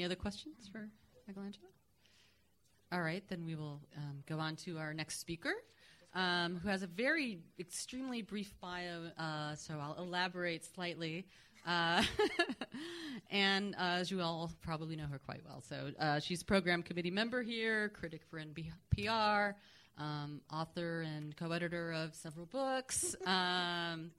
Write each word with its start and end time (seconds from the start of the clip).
Any 0.00 0.06
other 0.06 0.14
questions 0.14 0.66
for 0.72 0.88
Michelangelo? 1.28 1.66
All 2.90 3.02
right, 3.02 3.22
then 3.28 3.44
we 3.44 3.54
will 3.54 3.82
um, 3.98 4.22
go 4.26 4.38
on 4.38 4.56
to 4.64 4.78
our 4.78 4.94
next 4.94 5.20
speaker, 5.20 5.52
um, 6.14 6.56
who 6.56 6.70
has 6.70 6.82
a 6.82 6.86
very 6.86 7.40
extremely 7.58 8.22
brief 8.22 8.50
bio, 8.62 9.10
uh, 9.18 9.54
so 9.56 9.74
I'll 9.78 10.02
elaborate 10.02 10.64
slightly. 10.64 11.26
Uh, 11.66 12.02
and 13.30 13.74
uh, 13.74 13.98
as 14.00 14.10
you 14.10 14.22
all 14.22 14.50
probably 14.62 14.96
know 14.96 15.04
her 15.04 15.18
quite 15.18 15.42
well. 15.46 15.60
So 15.68 15.90
uh, 15.98 16.18
she's 16.18 16.42
program 16.42 16.82
committee 16.82 17.10
member 17.10 17.42
here, 17.42 17.90
critic 17.90 18.22
for 18.30 18.40
NPR, 18.40 19.52
um, 19.98 20.40
author 20.50 21.02
and 21.02 21.36
co-editor 21.36 21.92
of 21.92 22.14
several 22.14 22.46
books. 22.46 23.14
Um, 23.26 24.12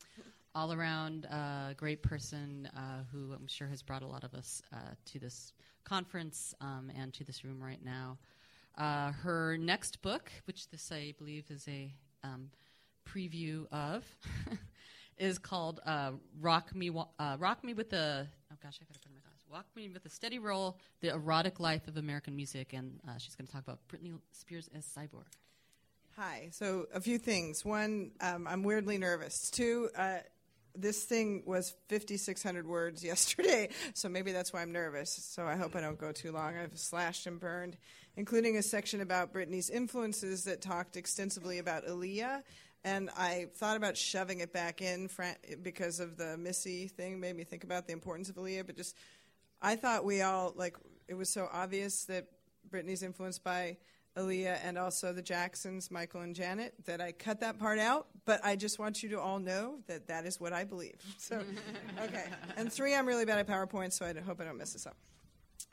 all 0.54 0.74
around 0.74 1.26
uh, 1.26 1.74
great 1.78 2.04
person 2.04 2.70
uh, 2.76 3.04
who 3.12 3.34
I'm 3.34 3.48
sure 3.48 3.68
has 3.68 3.82
brought 3.82 4.02
a 4.02 4.08
lot 4.08 4.24
of 4.24 4.34
us 4.34 4.62
uh, 4.74 4.78
to 5.06 5.20
this 5.20 5.54
conference 5.84 6.54
um, 6.62 6.92
and 6.98 7.14
to 7.14 7.24
this 7.24 7.44
room 7.44 7.62
right 7.62 7.84
now. 7.84 8.18
Uh, 8.78 9.12
her 9.12 9.58
next 9.58 10.02
book, 10.02 10.32
which 10.46 10.70
this 10.70 10.92
I 10.92 11.14
believe 11.18 11.46
is 11.50 11.68
a 11.68 11.94
um, 12.24 12.50
preview 13.08 13.66
of, 13.72 14.06
is 15.18 15.38
called 15.38 15.82
uh, 15.86 16.12
"Rock 16.40 16.74
Me, 16.74 16.90
uh, 16.90 17.38
Rock 17.40 17.64
Me 17.64 17.74
with 17.74 17.90
the." 17.90 18.28
Oh 18.52 18.56
gosh, 18.64 18.80
I 18.82 18.86
gotta 18.86 19.00
put 19.00 19.12
my 19.14 19.20
glasses. 19.20 19.46
"Rock 19.52 19.66
Me 19.76 19.90
with 19.90 20.06
a 20.06 20.10
Steady 20.10 20.40
Roll: 20.40 20.78
The 21.02 21.10
Erotic 21.10 21.60
Life 21.60 21.88
of 21.88 21.98
American 21.98 22.36
Music," 22.36 22.74
and 22.74 23.00
she's 23.18 23.36
going 23.36 23.48
to 23.48 23.52
talk 23.52 23.64
about 23.64 23.80
Britney 23.90 24.18
Spears 24.32 24.70
as 24.74 24.86
cyborg. 24.86 25.26
Hi. 26.18 26.50
So 26.52 26.88
a 26.94 27.00
few 27.00 27.18
things. 27.18 27.64
One, 27.64 28.12
um, 28.20 28.46
I'm 28.48 28.64
weirdly 28.64 28.98
nervous. 28.98 29.50
Two, 29.50 29.90
this 30.76 31.04
thing 31.04 31.44
was 31.46 31.74
5,600 31.90 32.68
words 32.68 33.04
yesterday, 33.04 33.70
so 33.94 34.10
maybe 34.10 34.32
that's 34.32 34.54
why 34.54 34.62
I'm 34.62 34.72
nervous. 34.72 35.12
So 35.12 35.46
I 35.46 35.56
hope 35.56 35.76
I 35.76 35.82
don't 35.82 35.98
go 35.98 36.12
too 36.12 36.32
long. 36.32 36.58
I've 36.58 36.78
slashed 36.78 37.28
and 37.28 37.40
burned, 37.40 37.78
including 38.16 38.58
a 38.58 38.62
section 38.62 39.02
about 39.02 39.34
Britney's 39.34 39.70
influences 39.70 40.44
that 40.46 40.62
talked 40.62 40.98
extensively 40.98 41.60
about 41.60 41.86
Aaliyah. 41.86 42.44
And 42.84 43.12
I 43.16 43.48
thought 43.56 43.78
about 43.78 43.96
shoving 43.96 44.40
it 44.40 44.54
back 44.54 44.82
in 44.82 45.10
because 45.62 46.00
of 46.00 46.18
the 46.18 46.36
Missy 46.38 46.88
thing, 46.88 47.20
made 47.20 47.36
me 47.36 47.44
think 47.44 47.64
about 47.64 47.86
the 47.86 47.94
importance 47.94 48.30
of 48.30 48.36
Aaliyah. 48.36 48.66
But 48.66 48.76
just, 48.76 48.96
I 49.62 49.76
thought 49.76 50.04
we 50.04 50.22
all, 50.24 50.54
like, 50.56 50.76
it 51.08 51.14
was 51.14 51.30
so 51.30 51.48
obvious 51.52 52.06
that 52.06 52.26
Britney's 52.72 53.04
influenced 53.04 53.44
by 53.44 53.78
Aaliyah 54.18 54.60
and 54.64 54.78
also 54.78 55.14
the 55.14 55.22
Jacksons, 55.22 55.90
Michael 55.90 56.22
and 56.22 56.36
Janet, 56.36 56.74
that 56.86 57.00
I 57.00 57.14
cut 57.14 57.40
that 57.40 57.58
part 57.58 57.80
out, 57.80 58.08
but 58.26 58.42
I 58.44 58.56
just 58.56 58.78
want 58.78 59.02
you 59.02 59.10
to 59.10 59.20
all 59.20 59.40
know 59.40 59.76
that 59.88 60.08
that 60.08 60.26
is 60.26 60.40
what 60.40 60.54
I 60.54 60.64
believe. 60.64 61.00
So, 61.18 61.42
okay. 62.04 62.26
And 62.58 62.72
three, 62.72 62.94
I'm 62.94 63.06
really 63.06 63.26
bad 63.26 63.40
at 63.40 63.48
PowerPoint, 63.48 63.94
so 63.94 64.06
I 64.06 64.14
hope 64.20 64.42
I 64.42 64.44
don't 64.44 64.58
mess 64.58 64.74
this 64.74 64.86
up. 64.86 64.98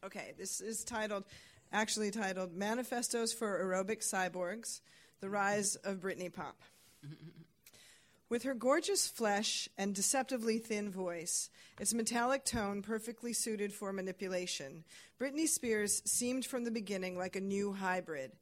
Okay, 0.04 0.34
this 0.38 0.60
is 0.60 0.84
titled, 0.84 1.24
actually 1.72 2.10
titled 2.10 2.54
Manifestos 2.54 3.32
for 3.32 3.64
Aerobic 3.64 4.00
Cyborgs 4.00 4.80
The 5.20 5.28
Rise 5.30 5.74
of 5.76 5.98
Britney 5.98 6.32
Pop. 6.32 6.56
With 8.30 8.42
her 8.42 8.54
gorgeous 8.54 9.06
flesh 9.06 9.70
and 9.78 9.94
deceptively 9.94 10.58
thin 10.58 10.90
voice, 10.90 11.48
its 11.80 11.94
metallic 11.94 12.44
tone 12.44 12.82
perfectly 12.82 13.32
suited 13.32 13.72
for 13.72 13.90
manipulation, 13.90 14.84
Britney 15.18 15.48
Spears 15.48 16.02
seemed 16.04 16.44
from 16.44 16.64
the 16.64 16.70
beginning 16.70 17.16
like 17.16 17.36
a 17.36 17.40
new 17.40 17.72
hybrid 17.72 18.32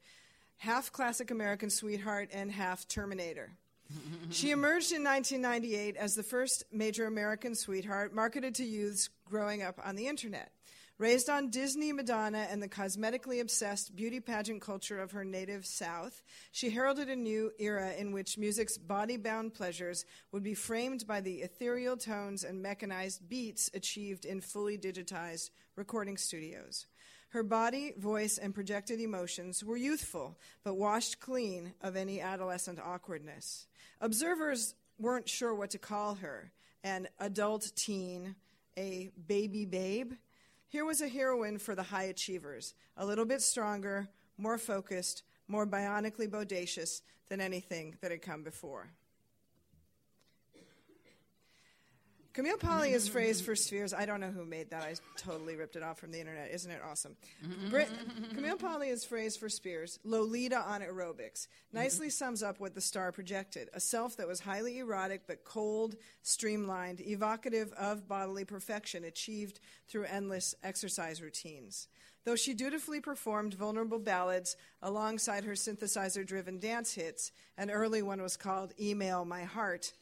half 0.57 0.91
classic 0.91 1.31
American 1.31 1.69
sweetheart 1.69 2.29
and 2.33 2.51
half 2.51 2.87
Terminator. 2.87 3.51
she 4.29 4.51
emerged 4.51 4.91
in 4.91 5.03
1998 5.03 5.95
as 5.95 6.15
the 6.15 6.23
first 6.23 6.63
major 6.71 7.05
American 7.05 7.55
sweetheart 7.55 8.13
marketed 8.13 8.55
to 8.55 8.65
youths 8.65 9.09
growing 9.25 9.61
up 9.61 9.79
on 9.85 9.95
the 9.95 10.07
internet. 10.07 10.51
Raised 10.99 11.29
on 11.29 11.51
Disney, 11.51 11.93
Madonna, 11.93 12.47
and 12.49 12.61
the 12.61 12.67
cosmetically 12.67 13.39
obsessed 13.39 13.95
beauty 13.95 14.19
pageant 14.19 14.63
culture 14.63 14.99
of 14.99 15.11
her 15.11 15.23
native 15.23 15.63
South, 15.63 16.23
she 16.51 16.71
heralded 16.71 17.07
a 17.07 17.15
new 17.15 17.51
era 17.59 17.93
in 17.93 18.11
which 18.11 18.39
music's 18.39 18.79
body 18.79 19.15
bound 19.15 19.53
pleasures 19.53 20.05
would 20.31 20.41
be 20.41 20.55
framed 20.55 21.05
by 21.05 21.21
the 21.21 21.43
ethereal 21.43 21.97
tones 21.97 22.43
and 22.43 22.63
mechanized 22.63 23.29
beats 23.29 23.69
achieved 23.75 24.25
in 24.25 24.41
fully 24.41 24.75
digitized 24.75 25.51
recording 25.75 26.17
studios. 26.17 26.87
Her 27.29 27.43
body, 27.43 27.93
voice, 27.95 28.39
and 28.39 28.55
projected 28.55 28.99
emotions 28.99 29.63
were 29.63 29.77
youthful, 29.77 30.39
but 30.63 30.77
washed 30.77 31.19
clean 31.19 31.73
of 31.79 31.95
any 31.95 32.21
adolescent 32.21 32.79
awkwardness. 32.79 33.67
Observers 34.01 34.73
weren't 34.97 35.29
sure 35.29 35.53
what 35.53 35.69
to 35.71 35.77
call 35.77 36.15
her 36.15 36.51
an 36.83 37.07
adult 37.19 37.71
teen, 37.75 38.35
a 38.75 39.11
baby 39.27 39.65
babe 39.65 40.13
here 40.69 40.85
was 40.85 41.01
a 41.01 41.07
heroine 41.07 41.57
for 41.57 41.75
the 41.75 41.83
high 41.83 42.03
achievers, 42.03 42.73
a 42.97 43.05
little 43.05 43.25
bit 43.25 43.41
stronger, 43.41 44.09
more 44.37 44.57
focused, 44.57 45.23
more 45.47 45.65
bionically 45.65 46.27
bodacious 46.27 47.01
than 47.29 47.39
anything 47.39 47.95
that 48.01 48.11
had 48.11 48.21
come 48.21 48.43
before. 48.43 48.91
Camille 52.37 52.57
Paglia's 52.57 53.07
phrase 53.07 53.41
for 53.41 53.55
Spears, 53.55 53.95
I 53.95 54.05
don't 54.05 54.21
know 54.21 54.29
who 54.29 54.45
made 54.45 54.69
that. 54.69 54.83
I 54.83 54.93
totally 55.17 55.55
ripped 55.55 55.75
it 55.75 55.81
off 55.81 55.97
from 55.97 56.11
the 56.11 56.19
internet. 56.19 56.51
Isn't 56.51 56.69
it 56.69 56.81
awesome? 56.87 57.15
Camille 58.35 58.57
Paglia's 58.57 59.03
phrase 59.03 59.35
for 59.35 59.49
Spears, 59.49 59.97
Lolita 60.03 60.59
on 60.59 60.81
aerobics, 60.81 61.47
nicely 61.73 62.11
sums 62.11 62.43
up 62.43 62.59
what 62.59 62.75
the 62.75 62.79
star 62.79 63.11
projected 63.11 63.71
a 63.73 63.79
self 63.79 64.17
that 64.17 64.27
was 64.27 64.41
highly 64.41 64.77
erotic 64.77 65.21
but 65.25 65.45
cold, 65.45 65.95
streamlined, 66.21 67.01
evocative 67.01 67.73
of 67.73 68.07
bodily 68.07 68.45
perfection 68.45 69.03
achieved 69.03 69.59
through 69.87 70.03
endless 70.03 70.53
exercise 70.61 71.23
routines. 71.23 71.87
Though 72.23 72.35
she 72.35 72.53
dutifully 72.53 72.99
performed 72.99 73.55
vulnerable 73.55 73.97
ballads 73.97 74.57
alongside 74.83 75.43
her 75.45 75.53
synthesizer 75.53 76.23
driven 76.23 76.59
dance 76.59 76.93
hits, 76.93 77.31
an 77.57 77.71
early 77.71 78.03
one 78.03 78.21
was 78.21 78.37
called 78.37 78.73
Email 78.79 79.25
My 79.25 79.43
Heart 79.43 79.93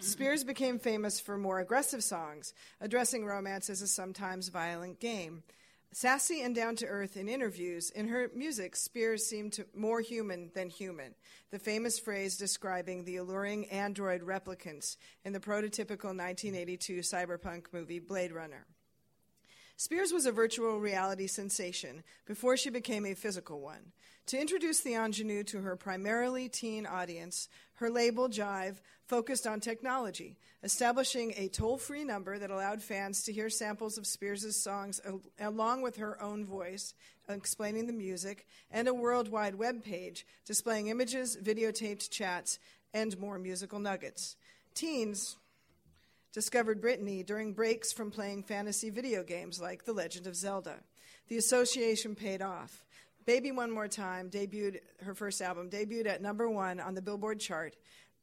Spears 0.00 0.44
became 0.44 0.78
famous 0.78 1.20
for 1.20 1.36
more 1.36 1.60
aggressive 1.60 2.02
songs, 2.02 2.52
addressing 2.80 3.24
romance 3.24 3.70
as 3.70 3.82
a 3.82 3.88
sometimes 3.88 4.48
violent 4.48 5.00
game. 5.00 5.42
Sassy 5.92 6.42
and 6.42 6.54
down 6.54 6.76
to 6.76 6.86
earth 6.86 7.16
in 7.16 7.28
interviews, 7.28 7.90
in 7.90 8.08
her 8.08 8.30
music, 8.34 8.76
Spears 8.76 9.24
seemed 9.24 9.54
to, 9.54 9.66
more 9.74 10.00
human 10.00 10.50
than 10.54 10.68
human, 10.68 11.14
the 11.50 11.58
famous 11.58 11.98
phrase 11.98 12.36
describing 12.36 13.04
the 13.04 13.16
alluring 13.16 13.66
android 13.68 14.20
replicants 14.20 14.96
in 15.24 15.32
the 15.32 15.40
prototypical 15.40 16.12
1982 16.12 16.98
cyberpunk 16.98 17.66
movie 17.72 17.98
Blade 17.98 18.32
Runner. 18.32 18.66
Spears 19.78 20.10
was 20.10 20.24
a 20.24 20.32
virtual 20.32 20.80
reality 20.80 21.26
sensation 21.26 22.02
before 22.24 22.56
she 22.56 22.70
became 22.70 23.04
a 23.04 23.14
physical 23.14 23.60
one. 23.60 23.92
To 24.28 24.40
introduce 24.40 24.80
the 24.80 24.94
ingenue 24.94 25.44
to 25.44 25.60
her 25.60 25.76
primarily 25.76 26.48
teen 26.48 26.86
audience, 26.86 27.48
her 27.74 27.90
label, 27.90 28.28
Jive, 28.28 28.80
focused 29.06 29.46
on 29.46 29.60
technology, 29.60 30.36
establishing 30.64 31.34
a 31.36 31.48
toll 31.48 31.76
free 31.76 32.04
number 32.04 32.38
that 32.38 32.50
allowed 32.50 32.82
fans 32.82 33.22
to 33.24 33.32
hear 33.32 33.50
samples 33.50 33.98
of 33.98 34.06
Spears' 34.06 34.56
songs 34.56 35.00
along 35.38 35.82
with 35.82 35.96
her 35.98 36.20
own 36.22 36.46
voice, 36.46 36.94
explaining 37.28 37.86
the 37.86 37.92
music, 37.92 38.46
and 38.70 38.88
a 38.88 38.94
worldwide 38.94 39.56
web 39.56 39.84
page 39.84 40.26
displaying 40.46 40.88
images, 40.88 41.36
videotaped 41.36 42.10
chats, 42.10 42.58
and 42.94 43.18
more 43.20 43.38
musical 43.38 43.78
nuggets. 43.78 44.36
Teens 44.74 45.36
discovered 46.36 46.82
Britney 46.82 47.24
during 47.24 47.54
breaks 47.54 47.94
from 47.94 48.10
playing 48.10 48.42
fantasy 48.42 48.90
video 48.90 49.22
games 49.22 49.58
like 49.58 49.86
The 49.86 49.94
Legend 49.94 50.26
of 50.26 50.36
Zelda. 50.36 50.80
The 51.28 51.38
association 51.38 52.14
paid 52.14 52.42
off. 52.42 52.84
Baby 53.24 53.52
One 53.52 53.70
More 53.70 53.88
Time 53.88 54.28
debuted 54.28 54.80
her 55.00 55.14
first 55.14 55.40
album, 55.40 55.70
debuted 55.70 56.06
at 56.06 56.20
number 56.20 56.50
one 56.50 56.78
on 56.78 56.94
the 56.94 57.00
Billboard 57.00 57.40
chart, 57.40 57.74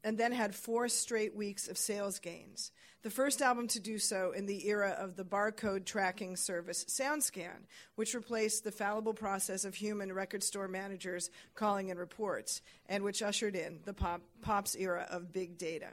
and 0.03 0.15
then 0.15 0.31
had 0.31 0.53
four 0.53 0.89
straight 0.89 1.35
weeks 1.35 1.67
of 1.67 1.75
sales 1.75 2.19
gains. 2.19 2.71
The 3.01 3.09
first 3.09 3.41
album 3.41 3.67
to 3.69 3.79
do 3.79 3.97
so 3.97 4.31
in 4.31 4.45
the 4.45 4.67
era 4.67 4.91
of 4.91 5.15
the 5.15 5.25
barcode 5.25 5.83
tracking 5.83 6.35
service 6.35 6.85
SoundScan, 6.85 7.65
which 7.95 8.13
replaced 8.13 8.63
the 8.63 8.71
fallible 8.71 9.15
process 9.15 9.65
of 9.65 9.73
human 9.73 10.13
record 10.13 10.43
store 10.43 10.67
managers 10.67 11.31
calling 11.55 11.89
in 11.89 11.97
reports, 11.97 12.61
and 12.87 13.03
which 13.03 13.23
ushered 13.23 13.55
in 13.55 13.79
the 13.85 13.93
pop, 13.95 14.21
pop's 14.43 14.75
era 14.75 15.07
of 15.09 15.33
big 15.33 15.57
data. 15.57 15.87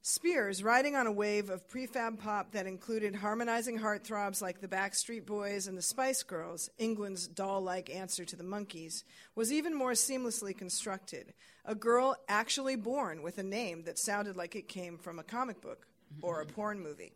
Spears, 0.00 0.62
riding 0.62 0.94
on 0.94 1.06
a 1.06 1.12
wave 1.12 1.50
of 1.50 1.68
prefab 1.68 2.18
pop 2.18 2.52
that 2.52 2.66
included 2.66 3.16
harmonizing 3.16 3.78
heartthrobs 3.80 4.40
like 4.40 4.60
the 4.60 4.68
Backstreet 4.68 5.26
Boys 5.26 5.66
and 5.66 5.76
the 5.76 5.82
Spice 5.82 6.22
Girls, 6.22 6.70
England's 6.78 7.26
doll 7.26 7.60
like 7.60 7.90
answer 7.90 8.24
to 8.24 8.36
the 8.36 8.44
Monkees, 8.44 9.02
was 9.34 9.52
even 9.52 9.74
more 9.74 9.92
seamlessly 9.92 10.56
constructed. 10.56 11.34
A 11.64 11.74
girl 11.74 12.16
actually 12.28 12.76
born 12.76 13.22
with 13.22 13.38
a 13.38 13.42
name 13.42 13.82
that 13.84 13.98
sounded 13.98 14.36
like 14.36 14.54
it 14.54 14.68
came 14.68 14.98
from 14.98 15.18
a 15.18 15.24
comic 15.24 15.60
book 15.60 15.86
or 16.22 16.40
a 16.40 16.46
porn 16.46 16.80
movie. 16.80 17.12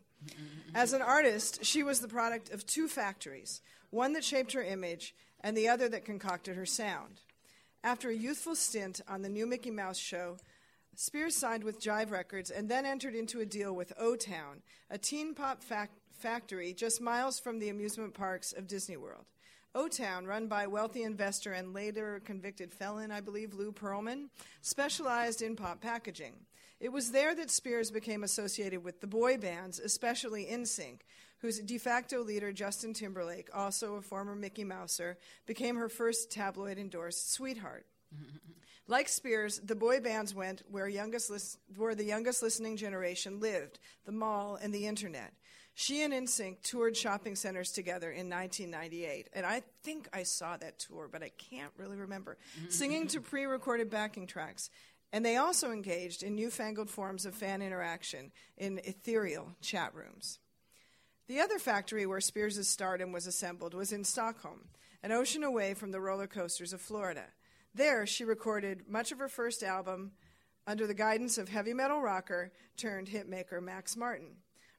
As 0.75 0.93
an 0.93 1.01
artist, 1.01 1.65
she 1.65 1.83
was 1.83 1.99
the 1.99 2.07
product 2.07 2.51
of 2.51 2.65
two 2.65 2.87
factories 2.87 3.61
one 3.89 4.13
that 4.13 4.23
shaped 4.23 4.53
her 4.53 4.63
image, 4.63 5.13
and 5.41 5.55
the 5.55 5.69
other 5.69 5.87
that 5.87 6.03
concocted 6.03 6.55
her 6.55 6.65
sound. 6.65 7.21
After 7.83 8.09
a 8.09 8.15
youthful 8.15 8.55
stint 8.55 9.01
on 9.07 9.21
the 9.21 9.29
new 9.29 9.45
Mickey 9.45 9.69
Mouse 9.69 9.99
show, 9.99 10.37
Spears 10.95 11.35
signed 11.35 11.63
with 11.63 11.81
Jive 11.81 12.11
Records 12.11 12.51
and 12.51 12.69
then 12.69 12.85
entered 12.85 13.15
into 13.15 13.39
a 13.39 13.45
deal 13.45 13.73
with 13.73 13.93
O 13.97 14.15
Town, 14.15 14.61
a 14.91 14.97
teen 14.97 15.33
pop 15.33 15.63
fac- 15.63 15.89
factory 16.11 16.71
just 16.71 17.01
miles 17.01 17.39
from 17.39 17.57
the 17.57 17.69
amusement 17.69 18.13
parks 18.13 18.53
of 18.53 18.67
Disney 18.67 18.97
World. 18.97 19.25
O 19.73 19.87
Town, 19.87 20.27
run 20.27 20.45
by 20.45 20.67
wealthy 20.67 21.01
investor 21.01 21.53
and 21.53 21.73
later 21.73 22.21
convicted 22.23 22.71
felon, 22.71 23.11
I 23.11 23.21
believe, 23.21 23.55
Lou 23.55 23.71
Pearlman, 23.71 24.29
specialized 24.61 25.41
in 25.41 25.55
pop 25.55 25.81
packaging. 25.81 26.33
It 26.79 26.91
was 26.91 27.11
there 27.11 27.33
that 27.33 27.49
Spears 27.49 27.89
became 27.89 28.23
associated 28.23 28.83
with 28.83 29.01
the 29.01 29.07
boy 29.07 29.37
bands, 29.37 29.79
especially 29.79 30.45
NSYNC, 30.45 30.99
whose 31.39 31.59
de 31.59 31.79
facto 31.79 32.21
leader, 32.21 32.51
Justin 32.51 32.93
Timberlake, 32.93 33.49
also 33.51 33.95
a 33.95 34.01
former 34.01 34.35
Mickey 34.35 34.63
Mouser, 34.63 35.17
became 35.47 35.75
her 35.75 35.89
first 35.89 36.29
tabloid 36.29 36.77
endorsed 36.77 37.33
sweetheart. 37.33 37.87
like 38.87 39.07
Spears, 39.07 39.59
the 39.59 39.75
boy 39.75 39.99
bands 39.99 40.35
went 40.35 40.63
where, 40.69 40.87
youngest 40.87 41.57
where 41.75 41.95
the 41.95 42.03
youngest 42.03 42.43
listening 42.43 42.77
generation 42.77 43.39
lived 43.39 43.79
the 44.05 44.11
mall 44.11 44.57
and 44.61 44.73
the 44.73 44.87
internet. 44.87 45.33
She 45.75 46.03
and 46.03 46.13
NSYNC 46.13 46.61
toured 46.61 46.95
shopping 46.95 47.35
centers 47.35 47.71
together 47.71 48.11
in 48.11 48.29
1998, 48.29 49.29
and 49.33 49.45
I 49.45 49.63
think 49.81 50.07
I 50.13 50.21
saw 50.21 50.55
that 50.57 50.77
tour, 50.77 51.09
but 51.11 51.23
I 51.23 51.29
can't 51.29 51.71
really 51.77 51.97
remember. 51.97 52.37
Mm-hmm. 52.59 52.69
Singing 52.69 53.07
to 53.07 53.21
pre 53.21 53.45
recorded 53.45 53.89
backing 53.89 54.27
tracks. 54.27 54.69
And 55.11 55.23
they 55.23 55.37
also 55.37 55.71
engaged 55.71 56.23
in 56.23 56.35
newfangled 56.35 56.89
forms 56.89 57.25
of 57.25 57.35
fan 57.35 57.61
interaction 57.61 58.31
in 58.57 58.79
ethereal 58.83 59.55
chat 59.61 59.93
rooms. 59.93 60.39
The 61.27 61.39
other 61.39 61.59
factory 61.59 62.05
where 62.07 62.19
Spears' 62.19 62.67
stardom 62.67 63.11
was 63.11 63.27
assembled 63.27 63.75
was 63.75 63.93
in 63.93 64.03
Stockholm, 64.03 64.65
an 65.03 65.11
ocean 65.11 65.43
away 65.43 65.75
from 65.75 65.91
the 65.91 66.01
roller 66.01 66.27
coasters 66.27 66.73
of 66.73 66.81
Florida. 66.81 67.25
There, 67.75 68.05
she 68.05 68.23
recorded 68.23 68.87
much 68.87 69.11
of 69.11 69.17
her 69.17 69.27
first 69.27 69.63
album 69.63 70.11
under 70.67 70.85
the 70.85 70.93
guidance 70.93 71.39
of 71.39 71.49
heavy 71.49 71.73
metal 71.73 72.01
rocker 72.01 72.51
turned 72.77 73.07
hitmaker 73.07 73.63
Max 73.63 73.97
Martin. 73.97 74.35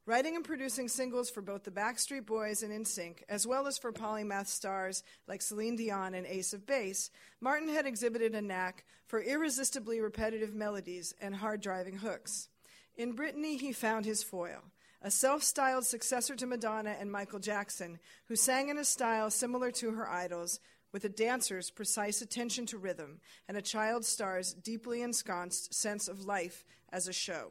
Writing 0.07 0.37
and 0.37 0.45
producing 0.45 0.87
singles 0.87 1.29
for 1.29 1.41
both 1.41 1.65
the 1.65 1.73
Backstreet 1.73 2.25
Boys 2.25 2.63
and 2.63 2.71
NSYNC, 2.71 3.23
as 3.29 3.47
well 3.47 3.67
as 3.67 3.79
for 3.79 3.93
polymath 3.93 4.47
stars 4.47 5.03
like 5.27 5.43
Celine 5.43 5.75
Dion 5.75 6.15
and 6.15 6.27
Ace 6.27 6.53
of 6.53 6.67
Base, 6.67 7.11
Martin 7.41 7.69
had 7.69 7.87
exhibited 7.87 8.35
a 8.35 8.43
knack 8.43 8.85
for 9.07 9.21
irresistibly 9.21 10.01
repetitive 10.01 10.55
melodies 10.55 11.15
and 11.21 11.35
hard 11.35 11.63
driving 11.63 11.97
hooks. 11.97 12.49
In 12.97 13.17
Britney, 13.17 13.59
he 13.59 13.73
found 13.73 14.05
his 14.05 14.23
foil 14.23 14.63
a 15.05 15.11
self 15.11 15.43
styled 15.43 15.85
successor 15.85 16.35
to 16.35 16.47
Madonna 16.47 16.97
and 16.99 17.13
Michael 17.13 17.39
Jackson, 17.39 17.99
who 18.27 18.37
sang 18.37 18.71
in 18.71 18.79
a 18.79 18.85
style 18.85 19.31
similar 19.31 19.71
to 19.73 19.91
her 19.91 20.09
idols, 20.09 20.61
with 20.95 21.05
a 21.05 21.09
dancer's 21.09 21.71
precise 21.71 22.23
attention 22.23 22.67
to 22.67 22.79
rhythm 22.79 23.19
and 23.49 23.57
a 23.57 23.63
child 23.63 24.05
star's 24.05 24.55
deeply 24.55 25.03
ensconced 25.03 25.75
sense 25.75 26.07
of 26.07 26.25
life 26.25 26.65
as 26.93 27.09
a 27.09 27.13
show. 27.13 27.51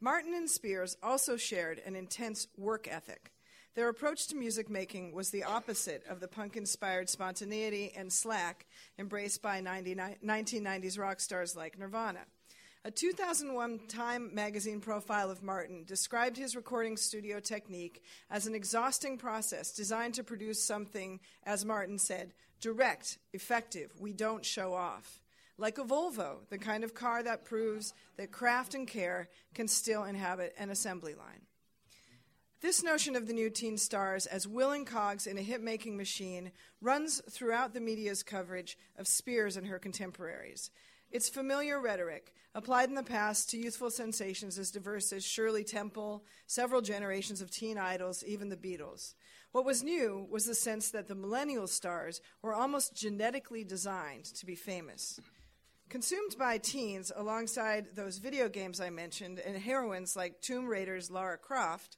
Martin 0.00 0.32
and 0.32 0.48
Spears 0.48 0.96
also 1.02 1.36
shared 1.36 1.78
an 1.84 1.94
intense 1.94 2.48
work 2.56 2.88
ethic. 2.90 3.32
Their 3.74 3.90
approach 3.90 4.28
to 4.28 4.34
music 4.34 4.70
making 4.70 5.14
was 5.14 5.28
the 5.28 5.44
opposite 5.44 6.04
of 6.08 6.20
the 6.20 6.26
punk 6.26 6.56
inspired 6.56 7.10
spontaneity 7.10 7.92
and 7.94 8.10
slack 8.10 8.64
embraced 8.98 9.42
by 9.42 9.60
1990s 9.60 10.98
rock 10.98 11.20
stars 11.20 11.54
like 11.54 11.78
Nirvana. 11.78 12.24
A 12.86 12.90
2001 12.92 13.80
Time 13.88 14.32
magazine 14.32 14.80
profile 14.80 15.28
of 15.28 15.42
Martin 15.42 15.82
described 15.88 16.36
his 16.36 16.54
recording 16.54 16.96
studio 16.96 17.40
technique 17.40 18.00
as 18.30 18.46
an 18.46 18.54
exhausting 18.54 19.18
process 19.18 19.72
designed 19.72 20.14
to 20.14 20.22
produce 20.22 20.62
something, 20.62 21.18
as 21.42 21.64
Martin 21.64 21.98
said, 21.98 22.32
direct, 22.60 23.18
effective, 23.32 23.90
we 23.98 24.12
don't 24.12 24.44
show 24.44 24.72
off. 24.72 25.20
Like 25.58 25.78
a 25.78 25.82
Volvo, 25.82 26.48
the 26.48 26.58
kind 26.58 26.84
of 26.84 26.94
car 26.94 27.24
that 27.24 27.44
proves 27.44 27.92
that 28.18 28.30
craft 28.30 28.76
and 28.76 28.86
care 28.86 29.30
can 29.52 29.66
still 29.66 30.04
inhabit 30.04 30.54
an 30.56 30.70
assembly 30.70 31.14
line. 31.16 31.42
This 32.60 32.84
notion 32.84 33.16
of 33.16 33.26
the 33.26 33.32
new 33.32 33.50
teen 33.50 33.78
stars 33.78 34.26
as 34.26 34.46
willing 34.46 34.84
cogs 34.84 35.26
in 35.26 35.38
a 35.38 35.42
hit 35.42 35.60
making 35.60 35.96
machine 35.96 36.52
runs 36.80 37.20
throughout 37.28 37.74
the 37.74 37.80
media's 37.80 38.22
coverage 38.22 38.78
of 38.96 39.08
Spears 39.08 39.56
and 39.56 39.66
her 39.66 39.80
contemporaries. 39.80 40.70
It's 41.10 41.28
familiar 41.28 41.80
rhetoric, 41.80 42.34
applied 42.54 42.88
in 42.88 42.94
the 42.94 43.02
past 43.02 43.50
to 43.50 43.58
youthful 43.58 43.90
sensations 43.90 44.58
as 44.58 44.70
diverse 44.70 45.12
as 45.12 45.24
Shirley 45.24 45.62
Temple, 45.62 46.24
several 46.46 46.82
generations 46.82 47.40
of 47.40 47.50
teen 47.50 47.78
idols, 47.78 48.24
even 48.26 48.48
the 48.48 48.56
Beatles. 48.56 49.14
What 49.52 49.64
was 49.64 49.84
new 49.84 50.26
was 50.30 50.44
the 50.44 50.54
sense 50.54 50.90
that 50.90 51.06
the 51.06 51.14
millennial 51.14 51.68
stars 51.68 52.20
were 52.42 52.54
almost 52.54 52.94
genetically 52.94 53.64
designed 53.64 54.24
to 54.24 54.44
be 54.46 54.54
famous. 54.54 55.20
Consumed 55.88 56.36
by 56.36 56.58
teens 56.58 57.12
alongside 57.14 57.94
those 57.94 58.18
video 58.18 58.48
games 58.48 58.80
I 58.80 58.90
mentioned 58.90 59.38
and 59.38 59.56
heroines 59.56 60.16
like 60.16 60.40
Tomb 60.40 60.66
Raider's 60.66 61.10
Lara 61.10 61.38
Croft, 61.38 61.96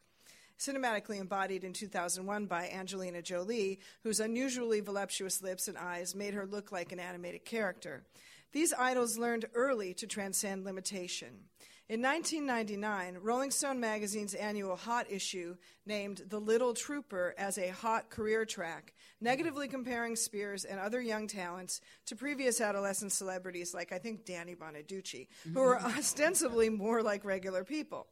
cinematically 0.59 1.19
embodied 1.19 1.65
in 1.65 1.73
2001 1.73 2.47
by 2.47 2.69
Angelina 2.69 3.23
Jolie, 3.23 3.81
whose 4.03 4.21
unusually 4.21 4.81
voluptuous 4.81 5.41
lips 5.41 5.69
and 5.69 5.79
eyes 5.79 6.15
made 6.15 6.35
her 6.35 6.47
look 6.47 6.71
like 6.71 6.93
an 6.93 7.01
animated 7.01 7.45
character. 7.45 8.05
These 8.53 8.73
idols 8.73 9.19
learned 9.19 9.47
early 9.55 9.95
to 9.95 10.07
transcend 10.07 10.65
limitation. 10.65 11.49
In 11.91 12.03
1999, 12.03 13.19
Rolling 13.23 13.51
Stone 13.51 13.81
magazine's 13.81 14.35
annual 14.35 14.77
Hot 14.77 15.07
issue 15.11 15.57
named 15.87 16.23
The 16.29 16.39
Little 16.39 16.75
Trooper 16.75 17.35
as 17.39 17.57
a 17.57 17.69
hot 17.69 18.11
career 18.11 18.45
track, 18.45 18.93
negatively 19.23 19.69
comparing 19.69 20.15
Spears 20.15 20.67
and 20.67 20.79
other 20.79 21.01
young 21.01 21.27
talents 21.27 21.81
to 22.05 22.15
previous 22.15 22.61
adolescent 22.61 23.13
celebrities 23.13 23.73
like, 23.73 23.91
I 23.91 23.99
think, 23.99 24.27
Danny 24.27 24.55
Bonaducci, 24.55 25.29
who 25.55 25.61
were 25.61 25.81
ostensibly 25.99 26.69
more 26.69 27.03
like 27.03 27.25
regular 27.25 27.65
people. 27.65 28.07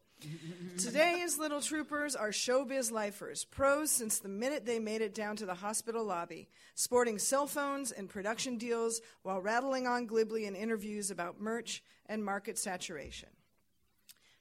Today's 0.79 1.39
little 1.39 1.61
troopers 1.61 2.17
are 2.17 2.31
showbiz 2.31 2.91
lifers, 2.91 3.45
pros 3.45 3.91
since 3.91 4.19
the 4.19 4.29
minute 4.29 4.65
they 4.65 4.79
made 4.79 5.03
it 5.03 5.15
down 5.15 5.37
to 5.37 5.47
the 5.47 5.55
hospital 5.55 6.05
lobby, 6.05 6.49
sporting 6.75 7.19
cell 7.19 7.47
phones 7.47 7.93
and 7.93 8.09
production 8.09 8.57
deals 8.57 9.01
while 9.23 9.41
rattling 9.41 9.87
on 9.87 10.07
glibly 10.07 10.47
in 10.47 10.55
interviews 10.55 11.11
about 11.11 11.41
merch 11.41 11.83
and 12.07 12.25
market 12.25 12.59
saturation. 12.59 13.29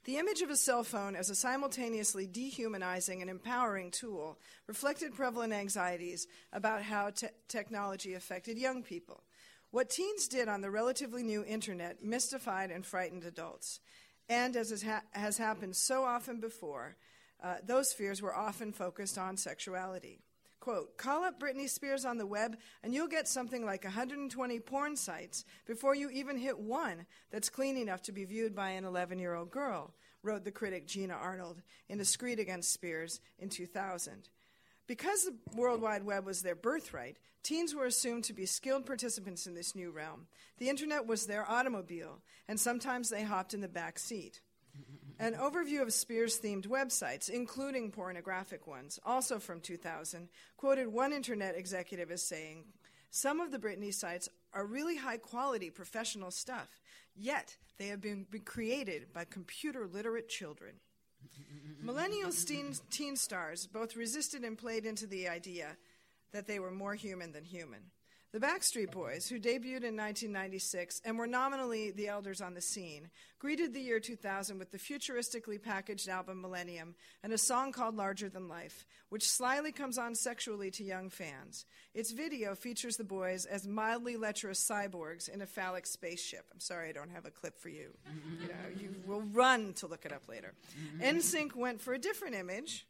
The 0.06 0.18
image 0.18 0.42
of 0.42 0.51
a 0.51 0.56
cell 0.56 0.83
phone 0.83 1.16
as 1.16 1.30
a 1.30 1.36
simultaneously 1.36 2.27
dehumanizing 2.27 3.22
and 3.22 3.30
empowering 3.30 3.89
tool 3.92 4.38
reflected 4.68 5.16
prevalent 5.16 5.51
anxieties 5.51 6.27
about 6.54 6.83
how 6.83 7.10
te- 7.10 7.27
technology 7.48 8.13
affected 8.13 8.57
young 8.57 8.83
people. 8.83 9.24
What 9.72 9.89
teens 9.89 10.27
did 10.27 10.48
on 10.48 10.62
the 10.62 10.69
relatively 10.69 11.24
new 11.24 11.44
internet 11.44 12.04
mystified 12.04 12.72
and 12.72 12.86
frightened 12.86 13.25
adults. 13.25 13.80
And 14.30 14.56
as 14.56 14.72
has, 14.72 14.83
ha- 14.83 15.04
has 15.12 15.38
happened 15.38 15.75
so 15.75 16.04
often 16.04 16.39
before, 16.39 16.95
uh, 17.44 17.56
those 17.66 17.94
fears 17.94 18.22
were 18.22 18.36
often 18.36 18.72
focused 18.72 19.18
on 19.18 19.38
sexuality. 19.38 20.19
Quote, 20.60 20.98
call 20.98 21.24
up 21.24 21.39
Britney 21.39 21.70
Spears 21.70 22.05
on 22.05 22.17
the 22.17 22.25
web 22.25 22.58
and 22.82 22.91
you'll 22.91 23.08
get 23.08 23.27
something 23.27 23.63
like 23.63 23.84
120 23.84 24.60
porn 24.62 24.96
sites 24.96 25.46
before 25.67 25.94
you 25.94 26.10
even 26.10 26.39
hit 26.39 26.58
one 26.58 27.05
that's 27.29 27.50
clean 27.50 27.77
enough 27.77 28.01
to 28.03 28.12
be 28.12 28.25
viewed 28.25 28.55
by 28.55 28.70
an 28.70 28.84
11 28.84 29.20
year 29.20 29.36
old 29.36 29.51
girl, 29.51 29.94
wrote 30.24 30.44
the 30.44 30.51
critic 30.51 30.88
Gina 30.88 31.13
Arnold 31.13 31.62
in 31.88 32.00
a 32.00 32.05
screed 32.05 32.39
against 32.39 32.74
Spears 32.74 33.22
in 33.38 33.50
2000. 33.50 34.29
Because 34.88 35.24
the 35.24 35.36
World 35.56 35.82
Wide 35.82 36.04
Web 36.04 36.25
was 36.25 36.42
their 36.42 36.56
birthright, 36.56 37.18
teens 37.44 37.74
were 37.74 37.86
assumed 37.86 38.24
to 38.25 38.34
be 38.34 38.46
skilled 38.46 38.86
participants 38.86 39.48
in 39.48 39.56
this 39.56 39.75
new 39.75 39.92
realm. 39.92 40.27
The 40.60 40.70
internet 40.70 41.08
was 41.08 41.25
their 41.25 41.50
automobile, 41.50 42.22
and 42.48 42.60
sometimes 42.60 43.10
they 43.10 43.24
hopped 43.24 43.54
in 43.54 43.62
the 43.62 43.68
back 43.68 43.98
seat. 43.98 44.42
An 45.18 45.34
overview 45.34 45.82
of 45.82 45.94
Spears 45.94 46.39
themed 46.39 46.68
websites, 46.68 47.30
including 47.30 47.89
pornographic 47.89 48.68
ones, 48.68 49.00
also 49.06 49.39
from 49.39 49.62
2000, 49.62 50.27
quoted 50.58 50.88
one 50.89 51.13
internet 51.13 51.56
executive 51.56 52.12
as 52.12 52.22
saying, 52.22 52.65
Some 53.12 53.39
of 53.39 53.51
the 53.51 53.60
Britney 53.60 53.94
sites 53.94 54.27
are 54.54 54.65
really 54.65 54.98
high 54.98 55.18
quality 55.18 55.70
professional 55.70 56.32
stuff, 56.32 56.82
yet 57.15 57.56
they 57.77 57.88
have 57.88 58.01
been, 58.01 58.25
been 58.30 58.42
created 58.42 59.13
by 59.13 59.24
computer 59.24 59.88
literate 59.88 60.27
children. 60.27 60.74
Millennial 61.82 62.32
teen, 62.32 62.74
teen 62.89 63.15
stars 63.15 63.67
both 63.67 63.96
resisted 63.96 64.44
and 64.44 64.58
played 64.58 64.86
into 64.86 65.05
the 65.08 65.27
idea 65.27 65.77
that 66.32 66.48
they 66.48 66.60
were 66.60 66.72
more 66.72 66.96
human 66.96 67.32
than 67.32 67.44
human. 67.44 67.91
The 68.36 68.46
Backstreet 68.46 68.92
Boys, 68.92 69.30
who 69.30 69.39
debuted 69.39 69.86
in 69.86 69.96
1996 69.96 71.01
and 71.06 71.18
were 71.18 71.25
nominally 71.25 71.92
the 71.92 72.10
elders 72.10 72.42
on 72.42 72.54
the 72.54 72.60
scene, 72.60 73.10
greeted 73.39 73.74
the 73.74 73.80
year 73.80 74.01
2000 74.01 74.60
with 74.60 74.72
the 74.72 74.77
futuristically 74.77 75.58
packaged 75.58 76.10
album 76.10 76.42
Millennium 76.42 76.96
and 77.24 77.32
a 77.32 77.38
song 77.38 77.72
called 77.72 77.96
Larger 77.96 78.27
Than 78.27 78.50
Life, 78.50 78.86
which 79.08 79.25
slyly 79.25 79.72
comes 79.72 79.98
on 79.98 80.15
sexually 80.15 80.70
to 80.72 80.84
young 80.84 81.10
fans. 81.10 81.65
Its 81.94 82.12
video 82.12 82.56
features 82.56 82.98
the 82.98 83.06
boys 83.06 83.46
as 83.46 83.65
mildly 83.65 84.18
lecherous 84.18 84.60
cyborgs 84.60 85.30
in 85.30 85.42
a 85.42 85.46
phallic 85.48 85.88
spaceship. 85.88 86.44
I'm 86.54 86.60
sorry 86.60 86.89
I 86.89 86.92
don't 86.92 87.12
have 87.12 87.25
a 87.25 87.32
clip 87.32 87.58
for 87.58 87.70
you. 87.70 87.92
you 88.42 88.50
know, 88.50 88.82
you 88.82 88.96
will 89.06 89.22
run 89.32 89.72
to 89.75 89.88
look 89.88 90.04
it 90.04 90.12
up 90.12 90.27
later. 90.27 90.54
Mm-hmm. 90.98 91.20
NSYNC 91.20 91.56
went 91.56 91.80
for 91.80 91.94
a 91.94 91.98
different 91.98 92.36
image. 92.36 92.86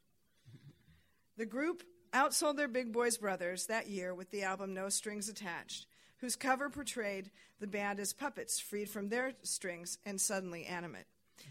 The 1.37 1.45
group 1.45 1.83
outsold 2.15 2.55
their 2.55 2.69
big 2.69 2.93
boys 2.93 3.17
brothers 3.17 3.65
that 3.65 3.89
year 3.89 4.15
with 4.15 4.31
the 4.31 4.43
album 4.43 4.73
No 4.73 4.87
Strings 4.87 5.27
Attached, 5.27 5.85
whose 6.19 6.37
cover 6.37 6.69
portrayed 6.69 7.29
the 7.59 7.67
band 7.67 7.99
as 7.99 8.13
puppets 8.13 8.59
freed 8.59 8.89
from 8.89 9.09
their 9.09 9.33
strings 9.43 9.97
and 10.05 10.19
suddenly 10.19 10.65
animate. 10.65 11.05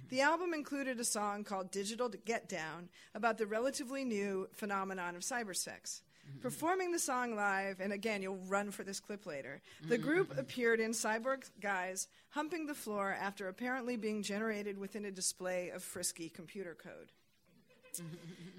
The 0.08 0.22
album 0.22 0.54
included 0.54 0.98
a 0.98 1.04
song 1.04 1.44
called 1.44 1.70
Digital 1.70 2.08
Get 2.08 2.48
Down 2.48 2.88
about 3.14 3.36
the 3.36 3.46
relatively 3.46 4.04
new 4.04 4.48
phenomenon 4.52 5.16
of 5.16 5.22
cybersex. 5.22 6.00
Performing 6.40 6.90
the 6.90 6.98
song 6.98 7.36
live, 7.36 7.80
and 7.80 7.92
again, 7.92 8.22
you'll 8.22 8.36
run 8.36 8.70
for 8.70 8.82
this 8.82 9.00
clip 9.00 9.26
later, 9.26 9.60
the 9.86 9.98
group 9.98 10.34
appeared 10.38 10.80
in 10.80 10.92
cyborg 10.92 11.42
guise, 11.60 12.08
humping 12.30 12.66
the 12.66 12.74
floor 12.74 13.14
after 13.20 13.48
apparently 13.48 13.96
being 13.96 14.22
generated 14.22 14.78
within 14.78 15.04
a 15.04 15.10
display 15.10 15.68
of 15.68 15.82
frisky 15.82 16.30
computer 16.30 16.74
code. 16.74 17.12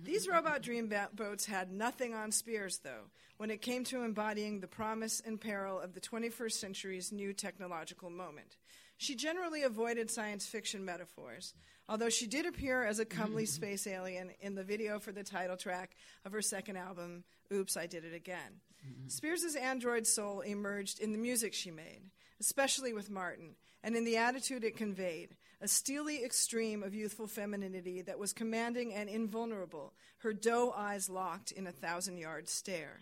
These 0.04 0.28
robot 0.28 0.62
dreamboats 0.62 1.46
had 1.46 1.72
nothing 1.72 2.14
on 2.14 2.32
Spears, 2.32 2.80
though, 2.84 3.10
when 3.38 3.50
it 3.50 3.62
came 3.62 3.84
to 3.86 4.04
embodying 4.04 4.60
the 4.60 4.68
promise 4.68 5.22
and 5.26 5.42
peril 5.42 5.80
of 5.80 5.94
the 5.94 6.02
21st 6.02 6.52
century's 6.52 7.12
new 7.12 7.34
technological 7.34 8.10
moment. 8.10 8.58
She 8.98 9.16
generally 9.16 9.64
avoided 9.64 10.10
science 10.10 10.46
fiction 10.46 10.86
metaphors, 10.86 11.54
although 11.90 12.10
she 12.10 12.28
did 12.28 12.46
appear 12.46 12.84
as 12.84 13.00
a 13.00 13.06
comely 13.06 13.46
space 13.46 13.88
alien 13.88 14.32
in 14.40 14.56
the 14.56 14.64
video 14.64 15.00
for 15.00 15.12
the 15.12 15.24
title 15.24 15.58
track 15.58 15.96
of 16.24 16.32
her 16.32 16.42
second 16.42 16.78
album, 16.78 17.24
Oops, 17.52 17.76
I 17.76 17.88
Did 17.88 18.06
It 18.06 18.14
Again. 18.14 18.62
Mm-hmm. 18.88 19.10
Spears' 19.10 19.56
android 19.56 20.08
soul 20.08 20.42
emerged 20.42 21.00
in 21.00 21.12
the 21.12 21.18
music 21.18 21.54
she 21.54 21.72
made, 21.72 22.12
especially 22.40 22.94
with 22.94 23.10
Martin, 23.10 23.56
and 23.86 23.96
in 23.96 24.04
the 24.04 24.18
attitude 24.18 24.64
it 24.64 24.76
conveyed 24.76 25.30
a 25.62 25.68
steely 25.68 26.24
extreme 26.24 26.84
of 26.84 26.94
youthful 26.94 27.28
femininity 27.28 28.02
that 28.02 28.20
was 28.20 28.34
commanding 28.34 28.94
and 28.94 29.08
invulnerable, 29.08 29.94
her 30.18 30.34
doe 30.34 30.74
eyes 30.76 31.10
locked 31.10 31.52
in 31.52 31.66
a 31.66 31.72
thousand 31.72 32.18
yard 32.18 32.50
stare. 32.50 33.02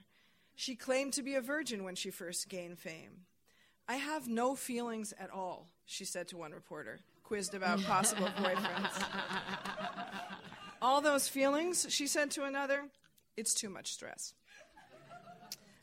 She 0.55 0.75
claimed 0.75 1.13
to 1.13 1.23
be 1.23 1.35
a 1.35 1.41
virgin 1.41 1.83
when 1.83 1.95
she 1.95 2.11
first 2.11 2.49
gained 2.49 2.77
fame. 2.77 3.25
I 3.87 3.95
have 3.95 4.27
no 4.27 4.55
feelings 4.55 5.13
at 5.19 5.31
all, 5.31 5.67
she 5.85 6.05
said 6.05 6.27
to 6.27 6.37
one 6.37 6.51
reporter, 6.51 6.99
quizzed 7.23 7.55
about 7.55 7.81
possible 7.85 8.27
boyfriends. 8.37 9.03
all 10.81 11.01
those 11.01 11.27
feelings, 11.27 11.87
she 11.89 12.07
said 12.07 12.29
to 12.31 12.43
another, 12.43 12.83
it's 13.35 13.53
too 13.53 13.69
much 13.69 13.93
stress. 13.93 14.33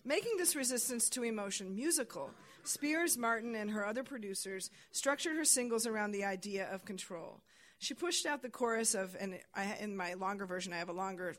Making 0.05 0.37
this 0.39 0.55
resistance 0.55 1.11
to 1.11 1.25
emotion 1.25 1.75
musical, 1.75 2.31
Spears, 2.65 3.17
Martin, 3.17 3.55
and 3.55 3.71
her 3.71 3.87
other 3.87 4.03
producers 4.03 4.71
structured 4.93 5.37
her 5.37 5.45
singles 5.45 5.87
around 5.87 6.13
the 6.13 6.25
idea 6.25 6.69
of 6.73 6.85
control. 6.85 7.41
She 7.79 7.95
pushed 7.95 8.27
out 8.27 8.43
the 8.43 8.51
chorus 8.51 8.95
of, 8.95 9.17
and 9.19 9.39
I, 9.55 9.77
in 9.81 9.97
my 9.97 10.15
longer 10.15 10.47
version, 10.47 10.73
I 10.73 10.79
have 10.79 10.91
a 10.91 10.95
longer 10.95 11.35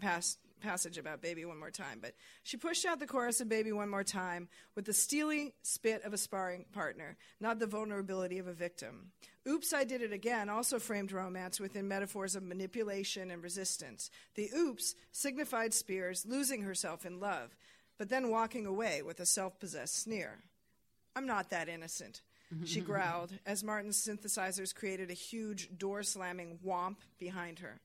pass, 0.00 0.38
passage 0.60 0.98
about 0.98 1.20
Baby 1.20 1.44
One 1.44 1.58
More 1.58 1.70
Time, 1.70 1.98
but 2.00 2.14
she 2.42 2.56
pushed 2.56 2.86
out 2.86 2.98
the 2.98 3.06
chorus 3.06 3.40
of 3.40 3.48
Baby 3.48 3.72
One 3.72 3.90
More 3.90 4.04
Time 4.04 4.48
with 4.74 4.86
the 4.86 4.92
steely 4.92 5.52
spit 5.62 6.02
of 6.04 6.14
a 6.14 6.18
sparring 6.18 6.64
partner, 6.72 7.16
not 7.40 7.58
the 7.58 7.66
vulnerability 7.66 8.38
of 8.38 8.46
a 8.46 8.52
victim. 8.52 9.12
Oops, 9.48 9.72
I 9.72 9.84
Did 9.84 10.02
It 10.02 10.12
Again 10.12 10.48
also 10.48 10.78
framed 10.78 11.12
romance 11.12 11.60
within 11.60 11.86
metaphors 11.86 12.34
of 12.34 12.42
manipulation 12.42 13.30
and 13.30 13.42
resistance. 13.42 14.10
The 14.34 14.50
oops 14.56 14.94
signified 15.12 15.72
Spears 15.72 16.26
losing 16.26 16.62
herself 16.62 17.06
in 17.06 17.20
love, 17.20 17.54
but 17.98 18.08
then 18.08 18.30
walking 18.30 18.66
away 18.66 19.02
with 19.02 19.20
a 19.20 19.26
self 19.26 19.58
possessed 19.58 20.02
sneer. 20.02 20.38
I'm 21.14 21.26
not 21.26 21.50
that 21.50 21.68
innocent, 21.68 22.20
she 22.64 22.80
mm-hmm. 22.80 22.92
growled 22.92 23.32
as 23.44 23.64
Martin's 23.64 23.98
synthesizers 23.98 24.74
created 24.74 25.10
a 25.10 25.14
huge 25.14 25.76
door 25.76 26.02
slamming 26.02 26.58
whomp 26.64 26.96
behind 27.18 27.58
her. 27.58 27.80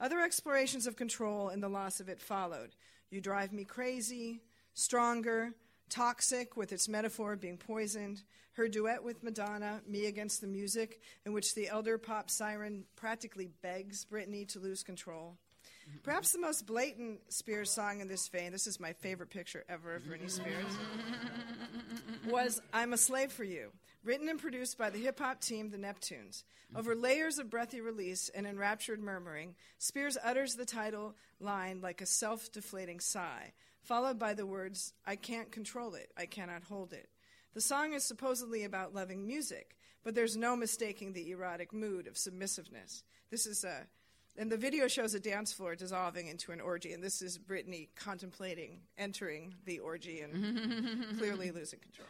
Other 0.00 0.20
explorations 0.20 0.86
of 0.86 0.96
control 0.96 1.48
and 1.48 1.62
the 1.62 1.68
loss 1.68 2.00
of 2.00 2.08
it 2.08 2.20
followed. 2.20 2.74
You 3.10 3.20
Drive 3.20 3.52
Me 3.52 3.64
Crazy, 3.64 4.40
Stronger, 4.74 5.52
Toxic, 5.88 6.56
with 6.56 6.72
its 6.72 6.88
metaphor 6.88 7.36
being 7.36 7.58
poisoned, 7.58 8.22
her 8.52 8.68
duet 8.68 9.04
with 9.04 9.22
Madonna, 9.22 9.80
Me 9.86 10.06
Against 10.06 10.40
the 10.40 10.46
Music, 10.46 11.00
in 11.24 11.32
which 11.32 11.54
the 11.54 11.68
elder 11.68 11.98
pop 11.98 12.30
siren 12.30 12.84
practically 12.96 13.50
begs 13.62 14.04
Britney 14.04 14.48
to 14.48 14.58
lose 14.58 14.82
control. 14.82 15.36
Perhaps 16.02 16.32
the 16.32 16.38
most 16.38 16.66
blatant 16.66 17.20
Spears 17.32 17.70
song 17.70 18.00
in 18.00 18.08
this 18.08 18.28
vein, 18.28 18.52
this 18.52 18.66
is 18.66 18.80
my 18.80 18.92
favorite 18.92 19.30
picture 19.30 19.64
ever 19.68 19.94
of 19.94 20.02
Britney 20.02 20.30
Spears, 20.30 20.78
was 22.28 22.60
I'm 22.72 22.92
a 22.92 22.96
Slave 22.96 23.30
for 23.30 23.44
You, 23.44 23.70
written 24.02 24.28
and 24.28 24.40
produced 24.40 24.78
by 24.78 24.90
the 24.90 24.98
hip 24.98 25.18
hop 25.18 25.40
team 25.40 25.70
The 25.70 25.78
Neptunes. 25.78 26.44
Over 26.74 26.94
layers 26.94 27.38
of 27.38 27.50
breathy 27.50 27.80
release 27.80 28.30
and 28.34 28.46
enraptured 28.46 29.00
murmuring, 29.00 29.56
Spears 29.78 30.16
utters 30.22 30.54
the 30.54 30.64
title 30.64 31.14
line 31.40 31.80
like 31.80 32.00
a 32.00 32.06
self 32.06 32.50
deflating 32.52 33.00
sigh, 33.00 33.52
followed 33.82 34.18
by 34.18 34.34
the 34.34 34.46
words, 34.46 34.94
I 35.06 35.16
can't 35.16 35.52
control 35.52 35.94
it, 35.94 36.12
I 36.16 36.26
cannot 36.26 36.62
hold 36.62 36.92
it. 36.92 37.08
The 37.54 37.60
song 37.60 37.92
is 37.92 38.04
supposedly 38.04 38.64
about 38.64 38.94
loving 38.94 39.26
music, 39.26 39.76
but 40.04 40.14
there's 40.14 40.36
no 40.36 40.54
mistaking 40.56 41.12
the 41.12 41.30
erotic 41.30 41.72
mood 41.72 42.06
of 42.06 42.16
submissiveness. 42.16 43.02
This 43.30 43.46
is 43.46 43.64
a 43.64 43.86
and 44.40 44.50
the 44.50 44.56
video 44.56 44.88
shows 44.88 45.12
a 45.12 45.20
dance 45.20 45.52
floor 45.52 45.76
dissolving 45.76 46.28
into 46.28 46.50
an 46.50 46.62
orgy, 46.62 46.94
and 46.94 47.04
this 47.04 47.20
is 47.20 47.38
Britney 47.38 47.88
contemplating 47.94 48.80
entering 48.96 49.54
the 49.66 49.80
orgy 49.80 50.22
and 50.22 51.14
clearly 51.18 51.50
losing 51.50 51.78
control. 51.78 52.08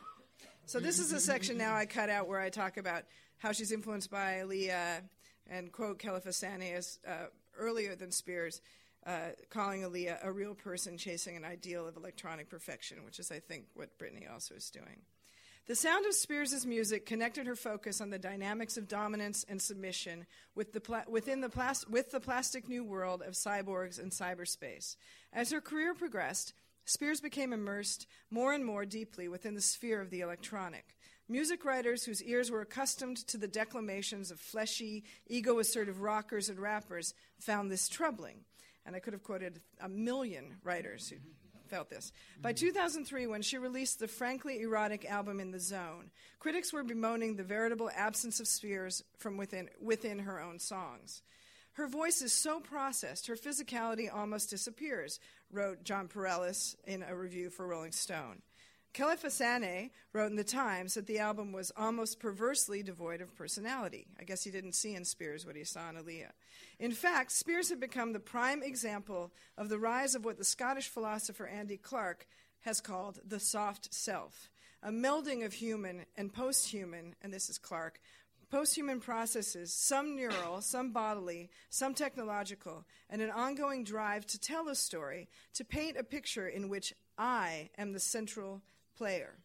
So 0.64 0.78
this 0.78 1.00
is 1.00 1.12
a 1.12 1.18
section 1.18 1.58
now 1.58 1.74
I 1.74 1.86
cut 1.86 2.08
out 2.08 2.28
where 2.28 2.38
I 2.38 2.48
talk 2.48 2.76
about 2.76 3.02
how 3.38 3.50
she's 3.50 3.72
influenced 3.72 4.12
by 4.12 4.42
Aaliyah 4.44 5.02
and 5.48 5.72
quote 5.72 5.98
Sanneh 5.98 6.72
as 6.72 7.00
uh, 7.04 7.26
earlier 7.58 7.96
than 7.96 8.12
Spears, 8.12 8.60
uh, 9.04 9.30
calling 9.48 9.82
Aaliyah 9.82 10.24
a 10.24 10.30
real 10.30 10.54
person 10.54 10.96
chasing 10.96 11.36
an 11.36 11.44
ideal 11.44 11.88
of 11.88 11.96
electronic 11.96 12.48
perfection, 12.48 13.04
which 13.04 13.18
is 13.18 13.32
I 13.32 13.40
think 13.40 13.64
what 13.74 13.98
Britney 13.98 14.32
also 14.32 14.54
is 14.54 14.70
doing. 14.70 15.02
The 15.70 15.76
sound 15.76 16.04
of 16.04 16.14
Spears' 16.14 16.66
music 16.66 17.06
connected 17.06 17.46
her 17.46 17.54
focus 17.54 18.00
on 18.00 18.10
the 18.10 18.18
dynamics 18.18 18.76
of 18.76 18.88
dominance 18.88 19.46
and 19.48 19.62
submission 19.62 20.26
with 20.56 20.72
the 20.72 20.80
pla- 20.80 21.04
within 21.06 21.42
the 21.42 21.48
plas- 21.48 21.86
with 21.86 22.10
the 22.10 22.18
plastic 22.18 22.68
new 22.68 22.82
world 22.82 23.22
of 23.22 23.34
cyborgs 23.34 24.00
and 24.00 24.10
cyberspace. 24.10 24.96
As 25.32 25.52
her 25.52 25.60
career 25.60 25.94
progressed, 25.94 26.54
Spears 26.86 27.20
became 27.20 27.52
immersed 27.52 28.08
more 28.32 28.52
and 28.52 28.66
more 28.66 28.84
deeply 28.84 29.28
within 29.28 29.54
the 29.54 29.60
sphere 29.60 30.00
of 30.00 30.10
the 30.10 30.22
electronic. 30.22 30.96
Music 31.28 31.64
writers 31.64 32.02
whose 32.02 32.20
ears 32.24 32.50
were 32.50 32.62
accustomed 32.62 33.18
to 33.28 33.38
the 33.38 33.46
declamations 33.46 34.32
of 34.32 34.40
fleshy, 34.40 35.04
ego 35.28 35.60
assertive 35.60 36.00
rockers 36.00 36.48
and 36.48 36.58
rappers 36.58 37.14
found 37.38 37.70
this 37.70 37.88
troubling. 37.88 38.40
And 38.84 38.96
I 38.96 38.98
could 38.98 39.12
have 39.12 39.22
quoted 39.22 39.60
a 39.80 39.88
million 39.88 40.56
writers 40.64 41.10
who 41.10 41.18
felt 41.70 41.88
this. 41.88 42.12
By 42.42 42.52
mm-hmm. 42.52 42.66
2003, 42.66 43.26
when 43.28 43.42
she 43.42 43.56
released 43.56 44.00
the 44.00 44.08
frankly 44.08 44.60
erotic 44.60 45.04
album 45.04 45.40
In 45.40 45.52
the 45.52 45.60
Zone, 45.60 46.10
critics 46.40 46.72
were 46.72 46.82
bemoaning 46.82 47.36
the 47.36 47.44
veritable 47.44 47.90
absence 47.94 48.40
of 48.40 48.48
Spears 48.48 49.04
from 49.16 49.36
within, 49.36 49.68
within 49.80 50.18
her 50.18 50.40
own 50.40 50.58
songs. 50.58 51.22
Her 51.74 51.86
voice 51.86 52.20
is 52.20 52.32
so 52.32 52.60
processed, 52.60 53.28
her 53.28 53.36
physicality 53.36 54.12
almost 54.12 54.50
disappears, 54.50 55.20
wrote 55.52 55.84
Jon 55.84 56.08
Pareles 56.08 56.74
in 56.84 57.02
a 57.02 57.16
review 57.16 57.48
for 57.48 57.66
Rolling 57.66 57.92
Stone. 57.92 58.42
Kelefa 58.92 59.26
Sanneh 59.26 59.90
wrote 60.12 60.30
in 60.30 60.36
The 60.36 60.42
Times 60.42 60.94
that 60.94 61.06
the 61.06 61.20
album 61.20 61.52
was 61.52 61.70
almost 61.76 62.18
perversely 62.18 62.82
devoid 62.82 63.20
of 63.20 63.36
personality. 63.36 64.08
I 64.18 64.24
guess 64.24 64.42
he 64.42 64.50
didn't 64.50 64.72
see 64.72 64.94
in 64.94 65.04
Spears 65.04 65.46
what 65.46 65.54
he 65.54 65.62
saw 65.62 65.88
in 65.90 65.96
Aaliyah. 65.96 66.32
In 66.80 66.90
fact, 66.90 67.30
Spears 67.30 67.68
had 67.68 67.78
become 67.78 68.12
the 68.12 68.18
prime 68.18 68.64
example 68.64 69.30
of 69.56 69.68
the 69.68 69.78
rise 69.78 70.16
of 70.16 70.24
what 70.24 70.38
the 70.38 70.44
Scottish 70.44 70.88
philosopher 70.88 71.46
Andy 71.46 71.76
Clark 71.76 72.26
has 72.62 72.80
called 72.80 73.20
the 73.24 73.38
soft 73.38 73.94
self, 73.94 74.50
a 74.82 74.90
melding 74.90 75.44
of 75.44 75.52
human 75.52 76.04
and 76.16 76.32
post 76.32 76.68
human, 76.68 77.14
and 77.22 77.32
this 77.32 77.48
is 77.48 77.58
Clark, 77.58 78.00
post 78.50 78.74
human 78.74 78.98
processes, 78.98 79.72
some 79.72 80.16
neural, 80.16 80.60
some 80.60 80.90
bodily, 80.90 81.48
some 81.70 81.94
technological, 81.94 82.84
and 83.08 83.22
an 83.22 83.30
ongoing 83.30 83.84
drive 83.84 84.26
to 84.26 84.40
tell 84.40 84.68
a 84.68 84.74
story, 84.74 85.28
to 85.54 85.64
paint 85.64 85.96
a 85.96 86.02
picture 86.02 86.48
in 86.48 86.68
which 86.68 86.92
I 87.16 87.70
am 87.78 87.92
the 87.92 88.00
central 88.00 88.62
player. 89.00 89.38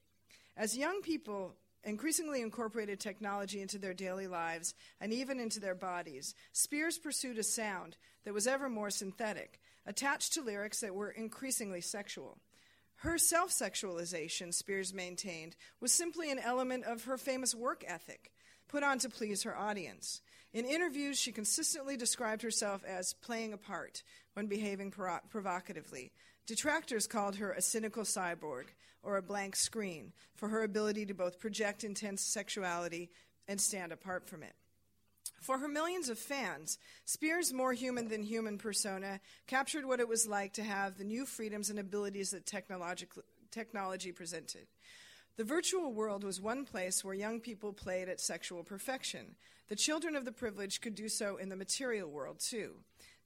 As 0.58 0.78
young 0.78 1.02
people 1.02 1.54
increasingly 1.86 2.42
incorporated 2.42 3.00
technology 3.00 3.62
into 3.62 3.78
their 3.78 3.94
daily 3.94 4.28
lives 4.28 4.74
and 5.00 5.14
even 5.14 5.40
into 5.40 5.62
their 5.62 5.74
bodies, 5.74 6.36
Spears 6.52 6.98
pursued 6.98 7.38
a 7.38 7.44
sound 7.44 7.96
that 8.26 8.34
was 8.34 8.48
ever 8.48 8.68
more 8.68 8.90
synthetic, 8.90 9.62
attached 9.86 10.34
to 10.34 10.42
lyrics 10.42 10.82
that 10.82 10.94
were 10.94 11.10
increasingly 11.10 11.80
sexual. 11.80 12.38
Her 12.96 13.18
self 13.18 13.50
sexualization, 13.50 14.54
Spears 14.54 14.94
maintained, 14.94 15.56
was 15.80 15.94
simply 15.94 16.30
an 16.30 16.40
element 16.40 16.84
of 16.84 17.06
her 17.06 17.18
famous 17.18 17.56
work 17.56 17.86
ethic, 17.88 18.34
put 18.68 18.84
on 18.84 19.00
to 19.00 19.10
please 19.10 19.44
her 19.44 19.58
audience. 19.58 20.22
In 20.52 20.66
interviews, 20.66 21.18
she 21.18 21.32
consistently 21.32 21.96
described 21.96 22.42
herself 22.42 22.84
as 22.84 23.14
playing 23.14 23.54
a 23.54 23.58
part 23.58 24.04
when 24.34 24.48
behaving 24.48 24.92
provo- 24.92 25.22
provocatively. 25.30 26.12
Detractors 26.46 27.08
called 27.08 27.38
her 27.38 27.52
a 27.52 27.62
cynical 27.62 28.04
cyborg 28.04 28.66
or 29.02 29.18
a 29.18 29.22
blank 29.22 29.56
screen 29.56 30.14
for 30.36 30.50
her 30.50 30.64
ability 30.64 31.06
to 31.06 31.14
both 31.14 31.40
project 31.40 31.84
intense 31.84 32.22
sexuality 32.22 33.10
and 33.48 33.60
stand 33.60 33.92
apart 33.92 34.28
from 34.28 34.44
it. 34.44 34.54
For 35.42 35.60
her 35.60 35.68
millions 35.68 36.10
of 36.10 36.18
fans, 36.18 36.80
Spears' 37.06 37.54
more 37.54 37.74
human 37.74 38.08
than 38.08 38.24
human 38.24 38.58
persona 38.58 39.20
captured 39.48 39.86
what 39.86 40.00
it 40.00 40.08
was 40.08 40.28
like 40.28 40.54
to 40.54 40.64
have 40.64 40.98
the 40.98 41.04
new 41.04 41.26
freedoms 41.26 41.70
and 41.70 41.80
abilities 41.80 42.32
that 42.32 42.46
technology 43.52 44.12
presented. 44.12 44.68
The 45.38 45.44
virtual 45.44 45.94
world 45.94 46.24
was 46.24 46.40
one 46.40 46.66
place 46.66 47.04
where 47.04 47.14
young 47.14 47.42
people 47.42 47.74
played 47.74 48.08
at 48.08 48.22
sexual 48.22 48.64
perfection. 48.64 49.36
The 49.68 49.76
children 49.76 50.16
of 50.16 50.26
the 50.26 50.32
privileged 50.32 50.82
could 50.82 50.96
do 50.96 51.10
so 51.10 51.38
in 51.38 51.50
the 51.50 51.56
material 51.56 52.10
world, 52.10 52.40
too. 52.40 52.76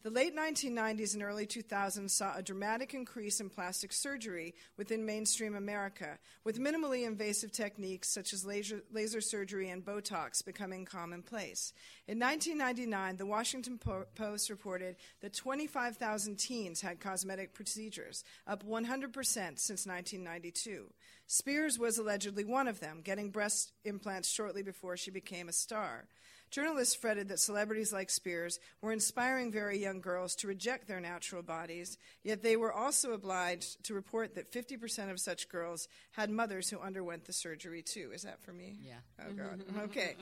The 0.01 0.09
late 0.09 0.33
1990s 0.33 1.13
and 1.13 1.21
early 1.21 1.45
2000s 1.45 2.11
saw 2.11 2.33
a 2.33 2.41
dramatic 2.41 2.93
increase 2.93 3.41
in 3.41 3.49
plastic 3.49 3.91
surgery 3.91 4.55
within 4.77 5.05
mainstream 5.05 5.55
America, 5.55 6.17
with 6.45 6.57
minimally 6.57 7.05
invasive 7.05 7.51
techniques 7.51 8.07
such 8.07 8.31
as 8.31 8.45
laser, 8.45 8.81
laser 8.93 9.19
surgery 9.19 9.69
and 9.69 9.83
Botox 9.83 10.43
becoming 10.43 10.85
commonplace. 10.85 11.73
In 12.07 12.17
1999, 12.17 13.17
the 13.17 13.25
Washington 13.25 13.77
Post 14.15 14.49
reported 14.49 14.95
that 15.19 15.33
25,000 15.33 16.37
teens 16.37 16.79
had 16.79 17.01
cosmetic 17.01 17.53
procedures, 17.53 18.23
up 18.47 18.65
100% 18.65 19.13
since 19.59 19.85
1992. 19.85 20.85
Spears 21.27 21.77
was 21.77 21.97
allegedly 21.97 22.45
one 22.45 22.69
of 22.69 22.79
them, 22.79 23.01
getting 23.03 23.31
breast 23.31 23.73
implants 23.83 24.29
shortly 24.29 24.63
before 24.63 24.95
she 24.95 25.11
became 25.11 25.49
a 25.49 25.53
star. 25.53 26.05
Journalists 26.51 26.95
fretted 26.95 27.29
that 27.29 27.39
celebrities 27.39 27.93
like 27.93 28.09
Spears 28.09 28.59
were 28.81 28.91
inspiring 28.91 29.51
very 29.51 29.77
young 29.77 30.01
girls 30.01 30.35
to 30.37 30.47
reject 30.47 30.87
their 30.87 30.99
natural 30.99 31.43
bodies, 31.43 31.97
yet 32.23 32.41
they 32.41 32.55
were 32.55 32.73
also 32.73 33.11
obliged 33.13 33.83
to 33.83 33.93
report 33.93 34.33
that 34.35 34.51
50% 34.51 35.11
of 35.11 35.19
such 35.19 35.47
girls 35.47 35.87
had 36.11 36.31
mothers 36.31 36.69
who 36.69 36.79
underwent 36.79 37.25
the 37.25 37.33
surgery 37.33 37.83
too. 37.83 38.11
Is 38.13 38.23
that 38.23 38.41
for 38.41 38.51
me? 38.51 38.77
Yeah. 38.81 38.95
Oh, 39.19 39.33
God. 39.33 39.63
Okay. 39.83 40.15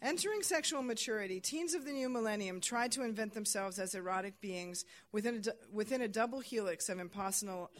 Entering 0.00 0.42
sexual 0.42 0.82
maturity, 0.82 1.40
teens 1.40 1.74
of 1.74 1.84
the 1.84 1.92
new 1.92 2.08
millennium 2.08 2.60
tried 2.60 2.92
to 2.92 3.02
invent 3.02 3.34
themselves 3.34 3.78
as 3.80 3.94
erotic 3.94 4.40
beings 4.40 4.84
within 5.10 5.42
a, 5.44 5.74
within 5.74 6.02
a 6.02 6.08
double 6.08 6.40
helix 6.40 6.88
of 6.88 7.00
impossible, 7.00 7.70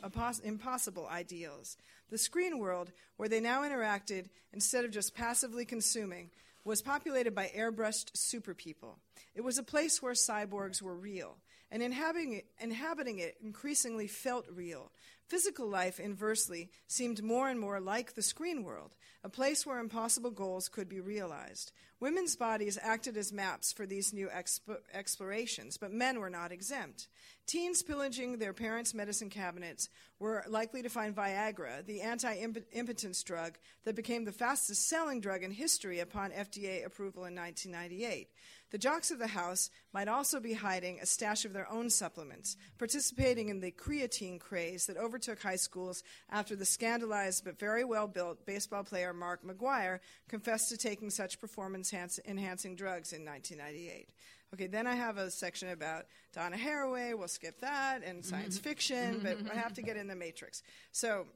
impossible 0.43 1.07
ideals. 1.07 1.77
The 2.11 2.19
screen 2.19 2.59
world, 2.59 2.93
where 3.17 3.29
they 3.29 3.41
now 3.41 3.63
interacted 3.63 4.29
instead 4.53 4.85
of 4.85 4.91
just 4.91 5.15
passively 5.15 5.65
consuming, 5.65 6.31
was 6.65 6.83
populated 6.83 7.35
by 7.35 7.53
airbrushed 7.57 8.11
super 8.15 8.55
people. 8.55 8.99
It 9.35 9.43
was 9.43 9.59
a 9.59 9.63
place 9.63 10.01
where 10.01 10.15
cyborgs 10.15 10.81
were 10.81 10.97
real, 10.97 11.37
and 11.71 11.83
inhabiting 11.83 12.33
it, 12.35 12.47
inhabiting 12.59 13.19
it 13.19 13.37
increasingly 13.43 14.07
felt 14.07 14.47
real. 14.51 14.91
Physical 15.29 15.69
life, 15.69 16.01
inversely, 16.01 16.71
seemed 16.87 17.23
more 17.23 17.49
and 17.49 17.59
more 17.59 17.81
like 17.81 18.15
the 18.15 18.23
screen 18.23 18.63
world, 18.63 18.95
a 19.25 19.29
place 19.31 19.65
where 19.65 19.79
impossible 19.79 20.31
goals 20.31 20.69
could 20.69 20.87
be 20.87 21.01
realized. 21.01 21.73
Women's 21.99 22.37
bodies 22.37 22.79
acted 22.83 23.17
as 23.17 23.33
maps 23.33 23.73
for 23.73 23.87
these 23.87 24.13
new 24.13 24.29
exp- 24.29 24.77
explorations, 24.93 25.79
but 25.79 25.91
men 25.91 26.21
were 26.21 26.29
not 26.29 26.53
exempt. 26.53 27.09
Teens 27.47 27.83
pillaging 27.83 28.37
their 28.37 28.53
parents' 28.53 28.93
medicine 28.93 29.31
cabinets 29.31 29.89
were 30.19 30.45
likely 30.47 30.83
to 30.83 30.91
find 30.91 31.17
Viagra, 31.17 31.85
the 31.87 32.03
anti 32.03 32.35
impotence 32.73 33.23
drug 33.23 33.57
that 33.85 33.97
became 33.97 34.25
the 34.25 34.33
fastest 34.33 34.89
selling 34.89 35.21
drug 35.21 35.43
in 35.43 35.51
history 35.51 36.01
upon 36.01 36.31
FDA 36.31 36.85
approval 36.85 37.25
in 37.25 37.35
1998. 37.35 38.29
The 38.75 38.79
jocks 38.79 39.13
of 39.13 39.21
the 39.21 39.29
house 39.29 39.71
might 39.93 40.09
also 40.09 40.41
be 40.41 40.53
hiding 40.55 40.99
a 40.99 41.07
stash 41.07 41.45
of 41.45 41.53
their 41.53 41.71
own 41.71 41.89
supplements, 41.91 42.57
participating 42.77 43.49
in 43.49 43.61
the 43.61 43.71
creatine 43.71 44.41
craze 44.41 44.87
that 44.87 44.97
overtook 44.97 45.41
high 45.41 45.57
schools 45.57 46.03
after 46.29 46.57
the 46.57 46.65
scandalized 46.65 47.45
but 47.45 47.57
very 47.57 47.85
well 47.85 48.09
built 48.09 48.45
baseball 48.45 48.83
player 48.83 49.13
Mark 49.15 49.45
McGwire 49.45 50.01
confessed 50.29 50.69
to 50.71 50.77
taking 50.77 51.11
such 51.11 51.41
performance 51.41 51.93
enhancing 51.93 52.77
drugs 52.77 53.13
in 53.13 53.25
1998. 53.25 54.09
Okay, 54.53 54.67
then 54.67 54.87
I 54.87 54.95
have 54.95 55.17
a 55.19 55.31
section 55.31 55.71
about 55.71 56.07
Donna 56.33 56.57
Haraway. 56.57 57.19
We'll 57.19 57.29
skip 57.29 57.61
that 57.61 58.03
and 58.05 58.25
science 58.25 58.59
fiction, 58.59 59.21
but 59.23 59.39
I 59.51 59.57
have 59.57 59.73
to 59.75 59.83
get 59.83 59.97
in 59.97 60.07
the 60.07 60.15
Matrix. 60.15 60.63
So, 60.93 61.27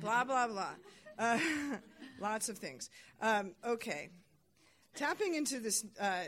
blah 0.00 0.24
blah 0.24 0.46
blah. 0.46 0.70
Uh, 1.18 1.36
lots 2.20 2.48
of 2.48 2.58
things. 2.58 2.90
Um, 3.20 3.56
okay, 3.66 4.10
Tapping 4.98 5.36
into 5.36 5.60
this 5.60 5.84
uh, 6.00 6.24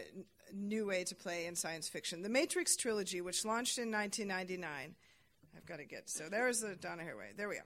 new 0.55 0.87
way 0.87 1.03
to 1.03 1.15
play 1.17 1.47
in 1.47 1.57
science 1.57 1.89
fiction, 1.89 2.23
the 2.23 2.29
Matrix 2.29 2.77
trilogy, 2.77 3.21
which 3.21 3.45
launched 3.45 3.79
in 3.79 3.91
1999, 3.91 4.95
I've 5.57 5.67
got 5.67 5.79
to 5.79 5.85
get 5.85 6.09
so 6.09 6.29
there's 6.31 6.61
the 6.61 6.77
Donna 6.77 7.03
Haraway. 7.03 7.37
There 7.37 7.49
we 7.49 7.57
go. 7.57 7.63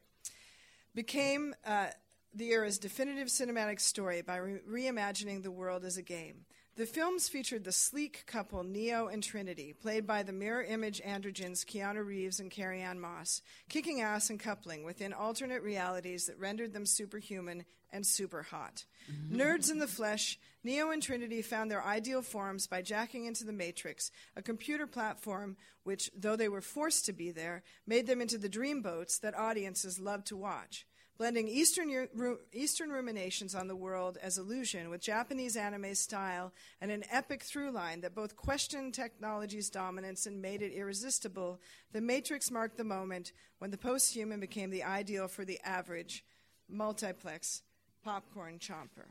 Became 0.95 1.55
uh, 1.67 1.89
the 2.35 2.51
era's 2.51 2.79
definitive 2.79 3.29
cinematic 3.29 3.81
story 3.81 4.23
by 4.23 4.37
re- 4.37 4.61
reimagining 4.69 5.43
the 5.43 5.51
world 5.51 5.85
as 5.85 5.97
a 5.97 6.03
game. 6.03 6.45
The 6.77 6.87
films 6.87 7.29
featured 7.29 7.63
the 7.63 7.71
sleek 7.71 8.25
couple 8.27 8.65
Neo 8.65 9.07
and 9.07 9.23
Trinity, 9.23 9.73
played 9.73 10.09
by 10.09 10.25
the 10.25 10.33
mirror 10.33 10.65
image 10.65 11.01
androgyns 11.03 11.65
Keanu 11.65 12.05
Reeves 12.05 12.41
and 12.41 12.51
Carrie-Anne 12.51 12.99
Moss, 12.99 13.43
kicking 13.69 14.01
ass 14.01 14.29
and 14.29 14.41
coupling 14.41 14.83
within 14.83 15.13
alternate 15.13 15.63
realities 15.63 16.27
that 16.27 16.39
rendered 16.41 16.73
them 16.73 16.85
superhuman 16.85 17.65
and 17.93 18.05
super 18.05 18.43
hot. 18.43 18.87
Mm-hmm. 19.09 19.41
Nerds 19.41 19.71
in 19.71 19.79
the 19.79 19.87
flesh, 19.87 20.37
Neo 20.65 20.91
and 20.91 21.01
Trinity 21.01 21.43
found 21.43 21.71
their 21.71 21.85
ideal 21.85 22.23
forms 22.23 22.67
by 22.67 22.83
jacking 22.83 23.27
into 23.27 23.45
the 23.45 23.53
Matrix, 23.53 24.11
a 24.35 24.43
computer 24.43 24.89
platform 24.89 25.57
which, 25.85 26.11
though 26.19 26.35
they 26.35 26.49
were 26.49 26.61
forced 26.61 27.07
to 27.07 27.13
be 27.13 27.31
there, 27.31 27.63
made 27.87 28.09
them 28.09 28.21
into 28.21 28.37
the 28.37 28.49
dreamboats 28.49 29.21
that 29.21 29.39
audiences 29.39 30.01
loved 30.01 30.27
to 30.27 30.37
watch 30.37 30.87
blending 31.17 31.49
Eastern, 31.49 32.09
Eastern 32.53 32.91
ruminations 32.91 33.55
on 33.55 33.69
the 33.69 33.77
world 33.77 34.19
as 34.21 34.39
illusion 34.39 34.91
with 34.91 35.01
Japanese 35.01 35.57
anime 35.57 35.95
style 35.95 36.53
and 36.81 36.91
an 36.91 37.05
epic 37.11 37.43
through 37.43 37.71
line 37.71 38.01
that 38.01 38.15
both 38.15 38.37
questioned 38.37 38.95
technology's 38.95 39.71
dominance 39.71 40.27
and 40.27 40.43
made 40.43 40.63
it 40.63 40.73
irresistible, 40.73 41.61
The 41.93 42.01
Matrix 42.01 42.51
marked 42.51 42.77
the 42.77 42.85
moment 42.85 43.33
when 43.59 43.71
the 43.71 43.79
post 43.79 44.13
human 44.13 44.41
became 44.41 44.71
the 44.71 44.83
ideal 44.83 45.29
for 45.29 45.45
the 45.45 45.61
average 45.65 46.25
multiplex 46.69 47.63
popcorn 48.03 48.59
chomper. 48.59 49.07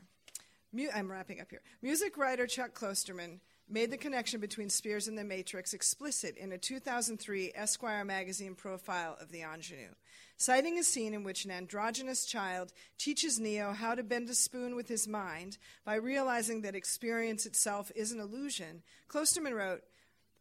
Mu- 0.72 0.90
I'm 0.94 1.10
wrapping 1.10 1.40
up 1.40 1.50
here. 1.50 1.62
Music 1.82 2.16
writer 2.18 2.46
Chuck 2.46 2.74
Klosterman 2.74 3.40
made 3.68 3.90
the 3.90 3.96
connection 3.96 4.40
between 4.40 4.68
Spears 4.68 5.08
and 5.08 5.16
the 5.16 5.24
Matrix 5.24 5.72
explicit 5.72 6.36
in 6.36 6.52
a 6.52 6.58
2003 6.58 7.52
Esquire 7.54 8.04
magazine 8.04 8.54
profile 8.54 9.16
of 9.20 9.30
the 9.30 9.42
ingenue 9.42 9.94
citing 10.36 10.78
a 10.78 10.82
scene 10.82 11.14
in 11.14 11.24
which 11.24 11.44
an 11.44 11.50
androgynous 11.50 12.26
child 12.26 12.72
teaches 12.98 13.38
Neo 13.38 13.72
how 13.72 13.94
to 13.94 14.02
bend 14.02 14.28
a 14.28 14.34
spoon 14.34 14.74
with 14.74 14.88
his 14.88 15.06
mind 15.06 15.58
by 15.84 15.94
realizing 15.94 16.62
that 16.62 16.74
experience 16.74 17.46
itself 17.46 17.90
is 17.94 18.12
an 18.12 18.20
illusion. 18.20 18.82
Klosterman 19.08 19.54
wrote, 19.54 19.82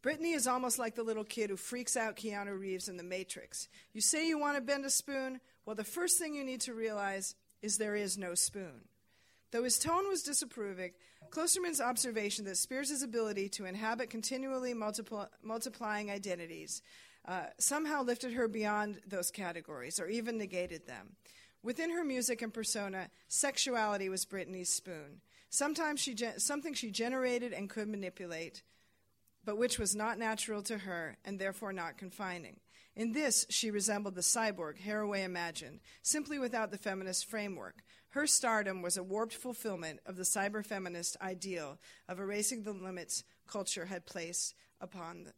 Britney 0.02 0.36
is 0.36 0.48
almost 0.48 0.80
like 0.80 0.96
the 0.96 1.04
little 1.04 1.24
kid 1.24 1.50
who 1.50 1.56
freaks 1.56 1.96
out 1.96 2.18
Keanu 2.18 2.60
Reeves 2.60 2.90
in 2.90 2.98
The 2.98 3.04
Matrix. 3.04 3.70
You 3.94 4.02
say 4.02 4.28
you 4.28 4.38
want 4.38 4.58
to 4.58 4.62
bend 4.62 4.84
a 4.84 4.90
spoon? 4.90 5.40
Well, 5.66 5.76
the 5.76 5.86
first 5.86 6.20
thing 6.20 6.36
you 6.36 6.44
need 6.44 6.62
to 6.62 6.74
realize 6.74 7.36
is 7.62 7.78
there 7.78 7.96
is 7.96 8.18
no 8.18 8.36
spoon. 8.36 8.82
Though 9.52 9.64
his 9.64 9.80
tone 9.80 10.10
was 10.10 10.24
disapproving, 10.24 10.92
Klosterman's 11.34 11.82
observation 11.82 12.46
that 12.46 12.58
Spears' 12.58 13.02
ability 13.02 13.50
to 13.50 13.65
inhabit 13.65 14.12
continually 14.12 14.76
multipl- 14.76 15.30
multiplying 15.41 16.12
identities 16.12 16.84
uh, 17.28 17.46
somehow 17.58 18.04
lifted 18.04 18.34
her 18.34 18.48
beyond 18.48 19.00
those 19.08 19.32
categories 19.32 20.00
or 20.00 20.08
even 20.08 20.38
negated 20.38 20.86
them. 20.86 21.15
Within 21.63 21.89
her 21.89 22.04
music 22.04 22.43
and 22.43 22.54
persona, 22.54 23.10
sexuality 23.30 24.10
was 24.10 24.26
Britney's 24.26 24.69
spoon. 24.69 25.22
Sometimes 25.50 26.02
she 26.02 26.15
something 26.38 26.76
she 26.76 26.91
generated 26.91 27.52
and 27.52 27.67
could 27.67 27.88
manipulate, 27.88 28.62
but 29.43 29.58
which 29.58 29.80
was 29.80 29.96
not 29.96 30.19
natural 30.19 30.62
to 30.62 30.78
her 30.78 31.17
and 31.26 31.39
therefore 31.39 31.74
not 31.74 31.98
confining. 31.98 32.60
In 32.96 33.13
this, 33.13 33.48
she 33.50 33.72
resembled 33.72 34.13
the 34.13 34.22
cyborg 34.22 34.80
Haraway 34.80 35.24
imagined, 35.24 35.80
simply 36.04 36.38
without 36.38 36.69
the 36.69 36.78
feminist 36.78 37.26
framework. 37.26 37.84
Her 38.13 38.28
stardom 38.28 38.84
was 38.84 38.95
a 38.95 39.02
warped 39.02 39.34
fulfillment 39.34 39.99
of 40.06 40.17
the 40.17 40.23
cyber 40.23 40.63
feminist 40.63 41.17
ideal 41.19 41.80
of 42.08 42.19
erasing 42.19 42.62
the 42.62 42.71
limits 42.71 43.23
culture 43.47 43.86
had 43.86 44.06
placed 44.06 44.54
upon 44.80 45.34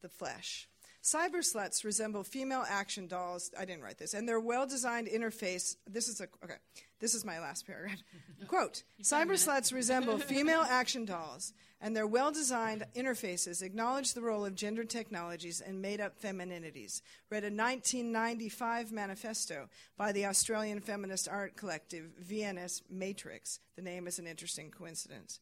the 0.00 0.08
flesh. 0.08 0.66
Cyber 1.02 1.40
sluts 1.40 1.84
resemble 1.84 2.24
female 2.24 2.64
action 2.66 3.08
dolls. 3.08 3.50
I 3.58 3.66
didn't 3.66 3.82
write 3.82 3.98
this. 3.98 4.14
And 4.14 4.26
their 4.26 4.40
well 4.40 4.66
designed 4.66 5.06
interface. 5.06 5.76
This 5.86 6.08
is 6.08 6.22
a. 6.22 6.24
Okay. 6.42 6.54
This 6.98 7.12
is 7.12 7.26
my 7.26 7.40
last 7.40 7.66
paragraph. 7.66 8.02
Quote 8.48 8.84
Cyber 9.02 9.32
sluts 9.32 9.74
resemble 9.74 10.16
female 10.34 10.64
action 10.66 11.04
dolls, 11.04 11.52
and 11.84 11.94
their 11.94 12.06
well 12.06 12.32
designed 12.32 12.86
interfaces 12.96 13.60
acknowledge 13.60 14.14
the 14.14 14.22
role 14.22 14.46
of 14.46 14.54
gender 14.54 14.84
technologies 14.84 15.60
and 15.60 15.82
made 15.82 16.00
up 16.00 16.18
femininities. 16.18 17.02
Read 17.28 17.44
a 17.44 17.52
1995 17.52 18.90
manifesto 18.90 19.68
by 19.98 20.10
the 20.10 20.24
Australian 20.24 20.80
feminist 20.80 21.28
art 21.28 21.58
collective 21.58 22.06
VNS 22.26 22.80
Matrix. 22.88 23.60
The 23.76 23.82
name 23.82 24.06
is 24.06 24.18
an 24.18 24.26
interesting 24.26 24.70
coincidence. 24.70 25.40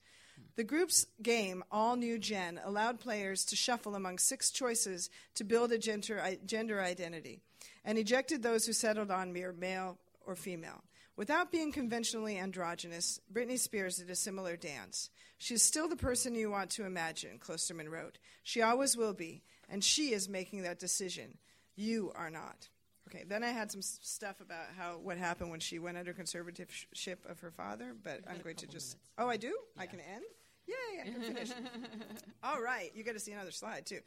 The 0.56 0.64
group's 0.64 1.06
game, 1.22 1.62
All 1.70 1.94
New 1.94 2.18
Gen, 2.18 2.60
allowed 2.64 2.98
players 2.98 3.44
to 3.44 3.56
shuffle 3.56 3.94
among 3.94 4.18
six 4.18 4.50
choices 4.50 5.10
to 5.36 5.44
build 5.44 5.70
a 5.70 5.78
gender, 5.78 6.20
gender 6.44 6.82
identity 6.82 7.38
and 7.84 7.96
ejected 7.98 8.42
those 8.42 8.66
who 8.66 8.72
settled 8.72 9.12
on 9.12 9.32
mere 9.32 9.52
male 9.52 9.96
or 10.26 10.34
female. 10.34 10.82
Without 11.16 11.52
being 11.52 11.72
conventionally 11.72 12.38
androgynous, 12.38 13.20
Britney 13.32 13.58
Spears 13.58 13.98
did 13.98 14.08
a 14.10 14.14
similar 14.16 14.56
dance. 14.56 15.10
She 15.38 15.54
is 15.54 15.62
still 15.62 15.88
the 15.88 15.96
person 15.96 16.34
you 16.34 16.50
want 16.50 16.70
to 16.70 16.86
imagine, 16.86 17.38
Klosterman 17.38 17.90
wrote. 17.90 18.18
She 18.42 18.62
always 18.62 18.96
will 18.96 19.12
be, 19.12 19.42
and 19.68 19.84
she 19.84 20.12
is 20.14 20.28
making 20.28 20.62
that 20.62 20.78
decision. 20.78 21.36
You 21.76 22.12
are 22.14 22.30
not. 22.30 22.68
Okay, 23.08 23.24
then 23.28 23.42
I 23.44 23.48
had 23.48 23.70
some 23.70 23.80
s- 23.80 23.98
stuff 24.02 24.40
about 24.40 24.66
how 24.78 24.98
what 25.02 25.18
happened 25.18 25.50
when 25.50 25.60
she 25.60 25.78
went 25.78 25.98
under 25.98 26.14
conservatorship 26.14 27.28
of 27.28 27.40
her 27.40 27.50
father, 27.50 27.94
but 28.02 28.20
I'm 28.28 28.38
going 28.38 28.56
to 28.56 28.66
just. 28.66 28.96
minutes. 28.96 29.10
Oh, 29.18 29.28
I 29.28 29.36
do. 29.36 29.54
I 29.76 29.86
can 29.86 30.00
end. 30.00 30.24
Yay! 30.66 31.00
I 31.02 31.04
can 31.10 31.20
finish. 31.22 31.50
All 32.44 32.62
right, 32.62 32.90
you 32.94 33.02
get 33.02 33.14
to 33.14 33.20
see 33.20 33.32
another 33.32 33.50
slide 33.50 33.84
too. 33.84 33.98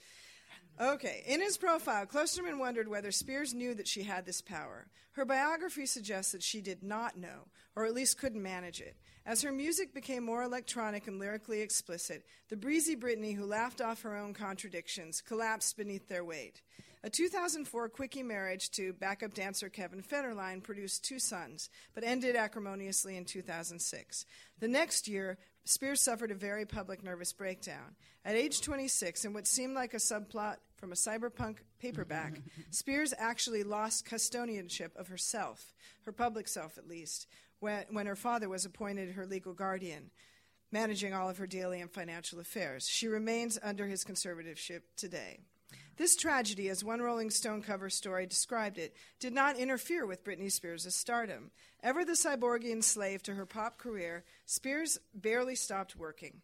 Okay, 0.79 1.23
in 1.25 1.39
his 1.39 1.57
profile, 1.57 2.05
Klosterman 2.05 2.59
wondered 2.59 2.89
whether 2.89 3.11
Spears 3.11 3.53
knew 3.53 3.73
that 3.75 3.87
she 3.87 4.03
had 4.03 4.25
this 4.25 4.41
power. 4.41 4.87
Her 5.13 5.23
biography 5.23 5.85
suggests 5.85 6.33
that 6.33 6.43
she 6.43 6.59
did 6.59 6.83
not 6.83 7.17
know, 7.17 7.47
or 7.77 7.85
at 7.85 7.93
least 7.93 8.17
couldn't 8.17 8.43
manage 8.43 8.81
it. 8.81 8.97
As 9.25 9.41
her 9.41 9.53
music 9.53 9.93
became 9.93 10.25
more 10.25 10.43
electronic 10.43 11.07
and 11.07 11.17
lyrically 11.17 11.61
explicit, 11.61 12.25
the 12.49 12.57
breezy 12.57 12.97
Britney 12.97 13.33
who 13.33 13.45
laughed 13.45 13.79
off 13.79 14.01
her 14.01 14.17
own 14.17 14.33
contradictions 14.33 15.21
collapsed 15.21 15.77
beneath 15.77 16.09
their 16.09 16.25
weight. 16.25 16.61
A 17.05 17.09
2004 17.09 17.87
quickie 17.89 18.23
marriage 18.23 18.69
to 18.71 18.91
backup 18.91 19.33
dancer 19.33 19.69
Kevin 19.69 20.03
Federline 20.03 20.61
produced 20.61 21.05
two 21.05 21.19
sons, 21.19 21.69
but 21.93 22.03
ended 22.03 22.35
acrimoniously 22.35 23.15
in 23.15 23.23
2006. 23.23 24.25
The 24.59 24.67
next 24.67 25.07
year, 25.07 25.37
Spears 25.65 25.99
suffered 25.99 26.29
a 26.29 26.35
very 26.35 26.63
public 26.63 27.03
nervous 27.03 27.33
breakdown. 27.33 27.95
At 28.23 28.35
age 28.35 28.61
26, 28.61 29.25
in 29.25 29.33
what 29.33 29.47
seemed 29.47 29.73
like 29.73 29.95
a 29.95 29.97
subplot 29.97 30.57
from 30.77 30.91
a 30.91 30.95
cyberpunk 30.95 31.57
paperback, 31.79 32.39
Spears 32.69 33.15
actually 33.17 33.63
lost 33.63 34.05
custodianship 34.07 34.95
of 34.95 35.07
herself, 35.07 35.73
her 36.05 36.11
public 36.11 36.47
self 36.47 36.77
at 36.77 36.87
least, 36.87 37.25
when, 37.59 37.83
when 37.89 38.05
her 38.05 38.15
father 38.15 38.47
was 38.47 38.63
appointed 38.65 39.13
her 39.13 39.25
legal 39.25 39.53
guardian, 39.53 40.11
managing 40.71 41.15
all 41.15 41.29
of 41.29 41.39
her 41.39 41.47
daily 41.47 41.81
and 41.81 41.91
financial 41.91 42.39
affairs. 42.39 42.87
She 42.87 43.07
remains 43.07 43.57
under 43.63 43.87
his 43.87 44.05
conservatorship 44.05 44.81
today. 44.95 45.39
This 45.97 46.17
tragedy, 46.17 46.67
as 46.67 46.83
one 46.83 47.01
Rolling 47.01 47.29
Stone 47.29 47.61
cover 47.61 47.89
story 47.89 48.25
described 48.25 48.77
it, 48.77 48.93
did 49.19 49.33
not 49.33 49.57
interfere 49.57 50.05
with 50.05 50.25
Britney 50.25 50.51
Spears' 50.51 50.93
stardom. 50.93 51.51
Ever 51.81 52.03
the 52.03 52.13
cyborgian 52.13 52.83
slave 52.83 53.23
to 53.23 53.35
her 53.35 53.45
pop 53.45 53.77
career, 53.77 54.25
Spears 54.45 54.99
barely 55.13 55.55
stopped 55.55 55.95
working. 55.95 56.41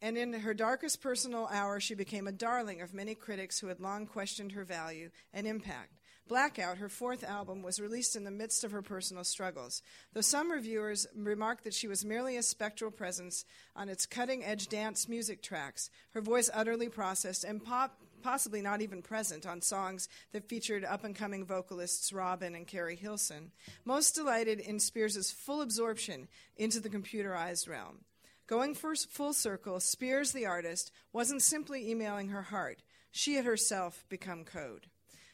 And 0.00 0.16
in 0.16 0.32
her 0.32 0.54
darkest 0.54 1.02
personal 1.02 1.46
hour, 1.52 1.78
she 1.78 1.94
became 1.94 2.26
a 2.26 2.32
darling 2.32 2.80
of 2.80 2.94
many 2.94 3.14
critics 3.14 3.58
who 3.58 3.66
had 3.66 3.80
long 3.80 4.06
questioned 4.06 4.52
her 4.52 4.64
value 4.64 5.10
and 5.34 5.46
impact. 5.46 6.00
Blackout, 6.26 6.78
her 6.78 6.88
fourth 6.88 7.22
album, 7.24 7.60
was 7.60 7.80
released 7.80 8.16
in 8.16 8.24
the 8.24 8.30
midst 8.30 8.64
of 8.64 8.70
her 8.70 8.82
personal 8.82 9.24
struggles. 9.24 9.82
Though 10.14 10.20
some 10.20 10.50
reviewers 10.50 11.06
remarked 11.14 11.64
that 11.64 11.74
she 11.74 11.88
was 11.88 12.04
merely 12.04 12.36
a 12.36 12.42
spectral 12.42 12.90
presence 12.90 13.44
on 13.76 13.88
its 13.88 14.06
cutting 14.06 14.42
edge 14.44 14.68
dance 14.68 15.08
music 15.08 15.42
tracks, 15.42 15.90
her 16.12 16.20
voice 16.20 16.48
utterly 16.54 16.88
processed 16.88 17.44
and 17.44 17.62
pop, 17.62 17.98
possibly 18.22 18.62
not 18.62 18.82
even 18.82 19.02
present 19.02 19.46
on 19.46 19.60
songs 19.60 20.08
that 20.32 20.48
featured 20.48 20.84
up 20.84 21.04
and 21.04 21.14
coming 21.14 21.44
vocalists 21.44 22.12
Robyn 22.12 22.54
and 22.54 22.66
Keri 22.66 22.96
Hilson, 22.96 23.52
most 23.84 24.14
delighted 24.14 24.60
in 24.60 24.78
Spears' 24.78 25.30
full 25.30 25.62
absorption 25.62 26.28
into 26.56 26.80
the 26.80 26.90
computerized 26.90 27.68
realm. 27.68 28.04
Going 28.46 28.74
full 28.74 29.32
circle, 29.32 29.78
Spears, 29.78 30.32
the 30.32 30.46
artist, 30.46 30.90
wasn't 31.12 31.42
simply 31.42 31.90
emailing 31.90 32.28
her 32.30 32.42
heart. 32.42 32.82
She 33.12 33.34
had 33.34 33.44
herself 33.44 34.04
become 34.08 34.44
code. 34.44 34.86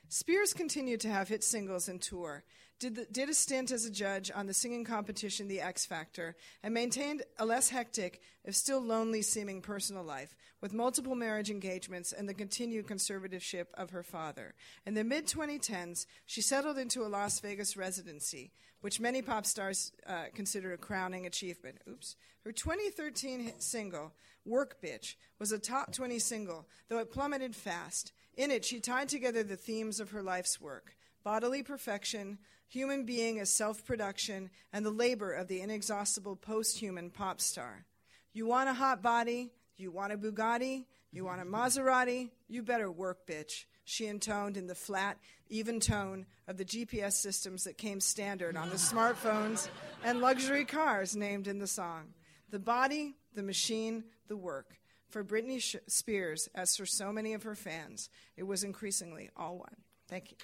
Spears 0.08 0.52
continued 0.52 1.00
to 1.00 1.08
have 1.08 1.28
hit 1.28 1.42
singles 1.42 1.88
and 1.88 2.00
tour, 2.00 2.44
did, 2.78 2.94
the, 2.94 3.06
did 3.06 3.28
a 3.28 3.34
stint 3.34 3.70
as 3.70 3.86
a 3.86 3.90
judge 3.90 4.30
on 4.34 4.46
the 4.46 4.54
singing 4.54 4.84
competition 4.84 5.48
The 5.48 5.60
X 5.60 5.86
Factor, 5.86 6.36
and 6.62 6.74
maintained 6.74 7.22
a 7.38 7.46
less 7.46 7.70
hectic, 7.70 8.20
if 8.44 8.54
still 8.54 8.80
lonely 8.80 9.22
seeming 9.22 9.62
personal 9.62 10.02
life, 10.02 10.36
with 10.60 10.74
multiple 10.74 11.14
marriage 11.14 11.50
engagements 11.50 12.12
and 12.12 12.28
the 12.28 12.34
continued 12.34 12.86
conservatorship 12.86 13.66
of 13.74 13.90
her 13.90 14.02
father. 14.02 14.54
In 14.84 14.94
the 14.94 15.04
mid 15.04 15.26
2010s, 15.26 16.06
she 16.26 16.42
settled 16.42 16.78
into 16.78 17.04
a 17.04 17.08
Las 17.08 17.40
Vegas 17.40 17.76
residency, 17.76 18.52
which 18.82 19.00
many 19.00 19.22
pop 19.22 19.46
stars 19.46 19.92
uh, 20.06 20.24
consider 20.34 20.72
a 20.72 20.78
crowning 20.78 21.26
achievement. 21.26 21.78
Oops. 21.88 22.16
Her 22.44 22.52
2013 22.52 23.40
hit 23.40 23.62
single, 23.62 24.12
Work 24.44 24.82
Bitch, 24.82 25.16
was 25.40 25.50
a 25.50 25.58
top 25.58 25.92
20 25.92 26.18
single, 26.18 26.68
though 26.88 26.98
it 26.98 27.10
plummeted 27.10 27.56
fast. 27.56 28.12
In 28.36 28.50
it, 28.50 28.64
she 28.64 28.80
tied 28.80 29.08
together 29.08 29.42
the 29.42 29.56
themes 29.56 29.98
of 29.98 30.10
her 30.10 30.22
life's 30.22 30.60
work 30.60 30.94
bodily 31.26 31.60
perfection, 31.60 32.38
human 32.68 33.04
being 33.04 33.40
as 33.40 33.50
self 33.50 33.84
production, 33.84 34.48
and 34.72 34.86
the 34.86 34.90
labor 34.92 35.32
of 35.32 35.48
the 35.48 35.60
inexhaustible 35.60 36.36
post 36.36 36.78
human 36.78 37.10
pop 37.10 37.40
star. 37.40 37.84
You 38.32 38.46
want 38.46 38.68
a 38.68 38.72
hot 38.72 39.02
body? 39.02 39.50
You 39.76 39.90
want 39.90 40.12
a 40.12 40.16
Bugatti? 40.16 40.84
You 41.10 41.24
want 41.24 41.42
a 41.42 41.44
Maserati? 41.44 42.30
You 42.46 42.62
better 42.62 42.92
work, 42.92 43.26
bitch. 43.26 43.64
She 43.84 44.06
intoned 44.06 44.56
in 44.56 44.68
the 44.68 44.76
flat, 44.76 45.18
even 45.48 45.80
tone 45.80 46.26
of 46.46 46.58
the 46.58 46.64
GPS 46.64 47.14
systems 47.14 47.64
that 47.64 47.76
came 47.76 47.98
standard 47.98 48.56
on 48.56 48.70
the 48.70 48.76
smartphones 48.76 49.68
and 50.04 50.20
luxury 50.20 50.64
cars 50.64 51.16
named 51.16 51.48
in 51.48 51.58
the 51.58 51.66
song. 51.66 52.14
The 52.50 52.60
body, 52.60 53.16
the 53.34 53.42
machine, 53.42 54.04
the 54.28 54.36
work. 54.36 54.78
For 55.08 55.24
Britney 55.24 55.60
Spears, 55.88 56.48
as 56.54 56.76
for 56.76 56.86
so 56.86 57.12
many 57.12 57.34
of 57.34 57.42
her 57.42 57.56
fans, 57.56 58.10
it 58.36 58.44
was 58.44 58.62
increasingly 58.62 59.28
all 59.36 59.58
one. 59.58 59.74
Thank 60.08 60.30
you. 60.30 60.36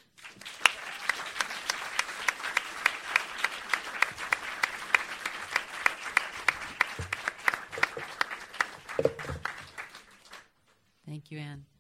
Thank 11.07 11.31
you, 11.31 11.39
Anne. 11.39 11.72